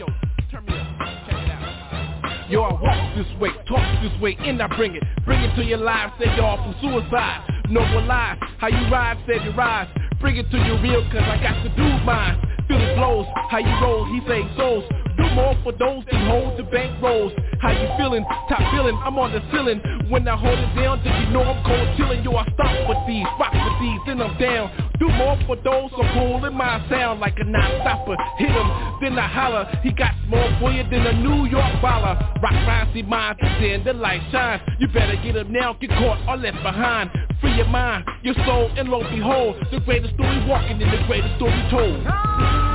Yo, 0.00 0.06
turn 0.50 0.64
me 0.64 0.72
up, 0.72 0.86
check 1.28 1.36
it 1.36 1.50
out. 1.50 2.50
Yo, 2.50 2.62
I 2.62 2.72
walk 2.80 3.16
this 3.16 3.26
way, 3.40 3.50
talk 3.68 4.02
this 4.02 4.18
way, 4.22 4.36
and 4.40 4.62
I 4.62 4.74
bring 4.74 4.94
it. 4.94 5.02
Bring 5.26 5.40
it 5.40 5.54
to 5.56 5.64
your 5.64 5.78
lives, 5.78 6.14
say 6.18 6.34
y'all 6.34 6.56
from 6.56 6.74
suicide. 6.80 7.46
No 7.68 7.84
more 7.88 8.02
lies, 8.02 8.38
how 8.58 8.68
you 8.68 8.90
ride, 8.90 9.18
said 9.26 9.44
you 9.44 9.52
rise. 9.52 9.88
Bring 10.20 10.36
it 10.36 10.50
to 10.50 10.56
your 10.56 10.80
real, 10.80 11.02
cause 11.10 11.20
I 11.24 11.36
got 11.42 11.62
to 11.62 11.68
do 11.76 12.04
mine. 12.04 12.40
Feel 12.68 12.78
the 12.78 12.94
flows, 12.96 13.26
how 13.50 13.58
you 13.58 13.74
roll, 13.84 14.06
he 14.06 14.26
say 14.26 14.40
souls. 14.56 14.84
Do 15.18 15.24
more 15.34 15.54
for 15.62 15.72
those 15.72 16.04
that 16.10 16.26
hold 16.26 16.58
the 16.58 16.64
bank 16.64 17.00
rolls. 17.02 17.32
How 17.60 17.70
you 17.70 17.88
feeling? 17.98 18.24
Top 18.48 18.60
feeling, 18.72 18.96
I'm 19.04 19.18
on 19.18 19.32
the 19.32 19.40
ceiling. 19.52 19.80
When 20.10 20.28
I 20.28 20.36
hold 20.36 20.58
it 20.58 20.74
down, 20.76 21.00
then 21.02 21.14
you 21.22 21.30
know 21.32 21.42
I'm 21.42 21.64
cold 21.64 21.96
chilling. 21.96 22.22
Yo, 22.24 22.36
I 22.36 22.44
stop 22.52 22.88
with 22.88 22.98
these, 23.06 23.24
rock 23.40 23.52
with 23.52 23.80
these, 23.80 24.00
then 24.06 24.20
I'm 24.20 24.36
down. 24.38 24.70
Do 24.98 25.08
more 25.08 25.38
for 25.46 25.56
those 25.56 25.90
so 25.90 26.02
cool 26.12 26.44
in 26.44 26.54
my 26.54 26.84
sound 26.88 27.20
like 27.20 27.38
a 27.38 27.44
non-stopper. 27.44 28.16
Hit 28.36 28.50
him, 28.50 28.68
then 29.00 29.18
I 29.18 29.26
holler. 29.26 29.64
He 29.82 29.92
got 29.92 30.12
more 30.28 30.48
for 30.60 30.70
you 30.70 30.84
than 30.84 31.06
a 31.06 31.12
New 31.12 31.46
York 31.46 31.72
baller. 31.82 32.14
Rock 32.42 32.54
see 32.92 33.02
mine, 33.02 33.36
then 33.40 33.84
the 33.84 33.92
light 33.92 34.22
shines. 34.30 34.62
You 34.78 34.88
better 34.88 35.16
get 35.16 35.36
him 35.36 35.52
now, 35.52 35.74
get 35.74 35.90
caught 35.90 36.20
or 36.28 36.36
left 36.36 36.62
behind. 36.62 37.10
Free 37.40 37.56
your 37.56 37.66
mind, 37.66 38.04
your 38.22 38.34
soul, 38.46 38.70
and 38.76 38.88
lo 38.88 39.00
and 39.00 39.16
behold, 39.16 39.56
the 39.72 39.80
greatest 39.80 40.14
story 40.14 40.46
walking 40.46 40.80
in 40.80 40.90
the 40.90 41.04
greatest 41.06 41.36
story 41.36 41.68
told. 41.70 42.73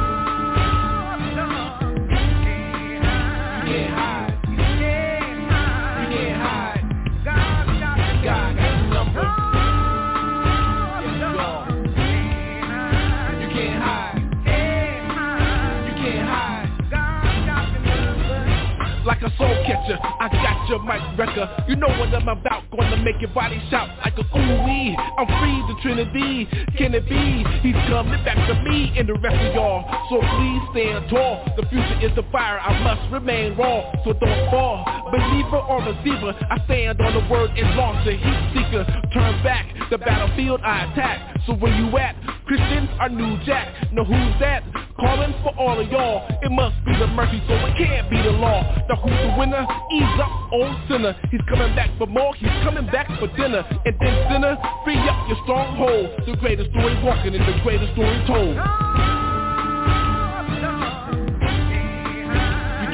Wrecker. 21.40 21.66
You 21.68 21.76
know 21.76 21.88
what 21.88 22.14
I'm 22.14 22.28
about, 22.28 22.70
gonna 22.72 22.98
make 22.98 23.20
your 23.20 23.32
body 23.32 23.62
shout 23.70 23.90
like 24.04 24.18
a 24.18 24.22
ooh 24.22 24.64
wee. 24.66 24.96
I'm 25.18 25.28
free, 25.40 25.64
the 25.68 25.76
Trinity. 25.82 26.48
Can 26.78 26.94
it 26.94 27.08
be? 27.08 27.44
He's 27.62 27.76
coming 27.90 28.24
back 28.24 28.38
to 28.48 28.56
me 28.64 28.92
and 28.98 29.08
the 29.08 29.14
rest 29.14 29.36
of 29.36 29.56
y'all. 29.56 29.84
So 30.10 30.20
please 30.20 30.62
stand 30.72 31.10
tall. 31.10 31.46
The 31.58 31.66
future 31.70 32.00
is 32.02 32.16
the 32.16 32.24
fire. 32.32 32.60
I 32.60 32.80
must 32.84 33.12
remain 33.12 33.56
raw, 33.58 33.92
so 34.04 34.14
don't 34.14 34.52
fall. 34.52 34.86
Believer 35.12 35.58
or 35.58 35.82
receiver, 35.84 36.36
I 36.50 36.64
stand 36.66 37.02
on 37.02 37.14
the 37.14 37.28
word 37.30 37.52
and 37.52 37.76
launch 37.76 38.08
a 38.08 38.12
heat 38.12 38.42
seeker. 38.54 38.86
Turn 39.14 39.44
back, 39.44 39.66
the 39.90 39.98
battlefield 39.98 40.62
I 40.62 40.92
attack. 40.92 41.38
So 41.46 41.54
where 41.54 41.74
you 41.74 41.96
at? 41.98 42.16
Christians 42.46 42.90
are 43.00 43.10
New 43.10 43.38
Jack. 43.46 43.92
Know 43.92 44.04
who's 44.04 44.40
that? 44.40 44.64
Calling 45.00 45.34
for 45.43 45.56
all 45.58 45.80
of 45.80 45.88
y'all. 45.89 46.28
It 46.43 46.52
must 46.52 46.76
be 46.86 46.91
the 47.00 47.08
mercy, 47.08 47.41
so 47.47 47.54
it 47.56 47.78
can't 47.78 48.10
be 48.10 48.22
the 48.22 48.32
law. 48.32 48.62
Now 48.89 48.95
who's 49.00 49.16
the 49.16 49.36
winner? 49.39 49.66
Ease 49.93 50.20
up, 50.20 50.52
old 50.52 50.76
sinner. 50.89 51.16
He's 51.32 51.41
coming 51.47 51.74
back 51.76 51.89
for 51.97 52.06
more. 52.08 52.36
He's 52.36 52.52
coming 52.64 52.86
back 52.88 53.08
for 53.20 53.28
dinner. 53.38 53.64
And 53.86 53.95
then 54.00 54.28
sinner, 54.30 54.58
free 54.84 55.00
up 55.00 55.28
your 55.30 55.38
stronghold. 55.43 56.10
The 56.28 56.36
greatest 56.38 56.72
story 56.72 57.02
walking 57.04 57.34
and 57.34 57.47
the 57.47 57.62
greatest 57.64 57.93
story 57.93 58.24
told. 58.28 58.56
You 58.56 58.64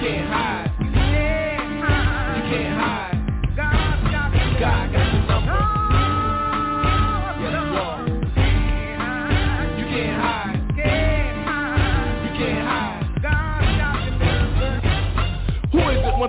can't 0.01 0.29
hide. 0.29 0.44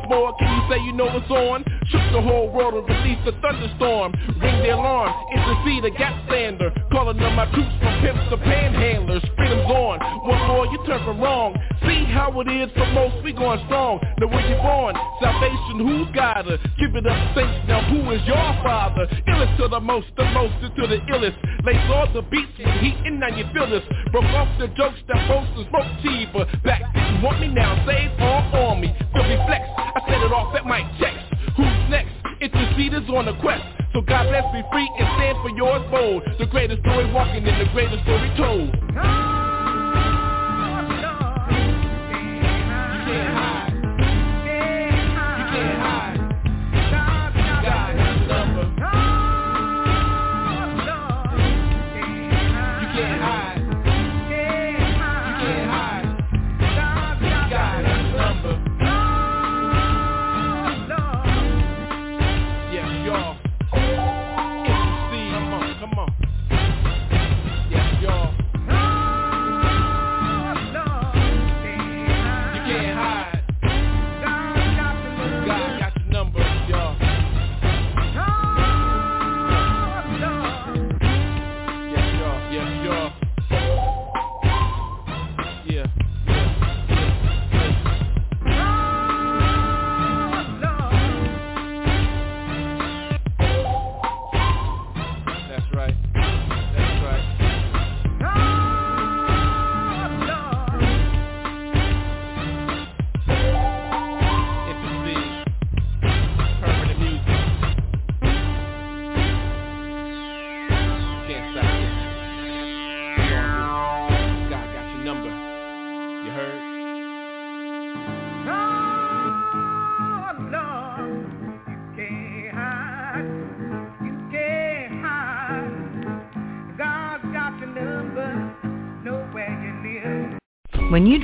More, 0.08 0.32
can 0.34 0.48
you 0.48 0.62
say 0.70 0.82
you 0.82 0.92
know 0.92 1.06
what's 1.06 1.30
on? 1.30 1.75
Shook 1.90 2.02
the 2.12 2.20
whole 2.20 2.50
world 2.50 2.74
and 2.74 2.86
released 2.88 3.22
a 3.28 3.32
thunderstorm. 3.40 4.12
Ring 4.42 4.58
the 4.62 4.74
alarm, 4.74 5.12
intercede 5.30 5.84
a 5.84 5.90
gap 5.90 6.18
stander. 6.26 6.74
Calling 6.90 7.20
on 7.22 7.34
my 7.34 7.46
troops 7.54 7.70
from 7.78 7.94
pimps 8.02 8.26
to 8.30 8.36
panhandlers. 8.42 9.22
Freedom's 9.36 9.70
on, 9.70 10.00
one 10.26 10.42
more, 10.48 10.66
you 10.66 10.78
turn 10.86 10.98
from 11.04 11.20
wrong. 11.20 11.54
See 11.86 12.02
how 12.10 12.34
it 12.40 12.48
is 12.50 12.70
for 12.74 12.86
most, 12.90 13.22
we 13.22 13.32
going 13.32 13.62
strong. 13.66 14.02
Now 14.18 14.26
where 14.26 14.42
you 14.50 14.56
born? 14.58 14.98
Salvation, 15.22 15.86
who's 15.86 16.10
got 16.14 16.46
her? 16.46 16.58
Give 16.78 16.90
it 16.96 17.06
up, 17.06 17.36
saints, 17.36 17.68
now 17.68 17.86
who 17.86 18.10
is 18.10 18.22
your 18.26 18.50
father? 18.66 19.06
Illest 19.28 19.56
to 19.58 19.68
the 19.68 19.80
most, 19.80 20.08
the 20.16 20.24
most 20.34 20.58
to 20.62 20.82
the 20.90 20.98
illest. 21.06 21.38
Lace 21.62 21.86
all 21.90 22.10
the 22.12 22.22
beats 22.22 22.50
with 22.58 22.66
heat, 22.82 22.98
and 23.04 23.20
now 23.20 23.30
you 23.30 23.44
feel 23.54 23.70
this. 23.70 23.86
Broke 24.10 24.24
off 24.34 24.48
the 24.58 24.66
jokes 24.74 24.98
that 25.06 25.22
boast 25.28 25.54
and 25.54 25.68
smoke 25.70 25.90
cheaper. 26.02 26.44
Back 26.64 26.82
didn't 26.94 27.22
want 27.22 27.40
me 27.40 27.48
now, 27.48 27.78
save 27.86 28.10
all 28.18 28.74
on 28.74 28.80
me. 28.80 28.90
Feel 29.14 29.22
me 29.22 29.38
flex, 29.46 29.62
I 29.78 30.00
set 30.08 30.18
it 30.18 30.32
off 30.32 30.54
at 30.56 30.66
my 30.66 30.82
checks. 30.98 31.35
Who's 31.56 31.90
next? 31.90 32.12
Interceders 32.40 33.08
on 33.08 33.28
a 33.28 33.40
quest. 33.40 33.64
So 33.92 34.02
God 34.02 34.28
bless 34.28 34.44
me 34.52 34.62
free 34.70 34.90
and 34.98 35.08
stand 35.16 35.38
for 35.42 35.50
yours 35.56 35.82
bold. 35.90 36.22
The 36.38 36.46
greatest 36.46 36.80
story 36.82 37.10
walking 37.12 37.46
in 37.46 37.58
the 37.58 37.68
greatest 37.72 38.02
story 38.02 38.30
told. 38.36 39.45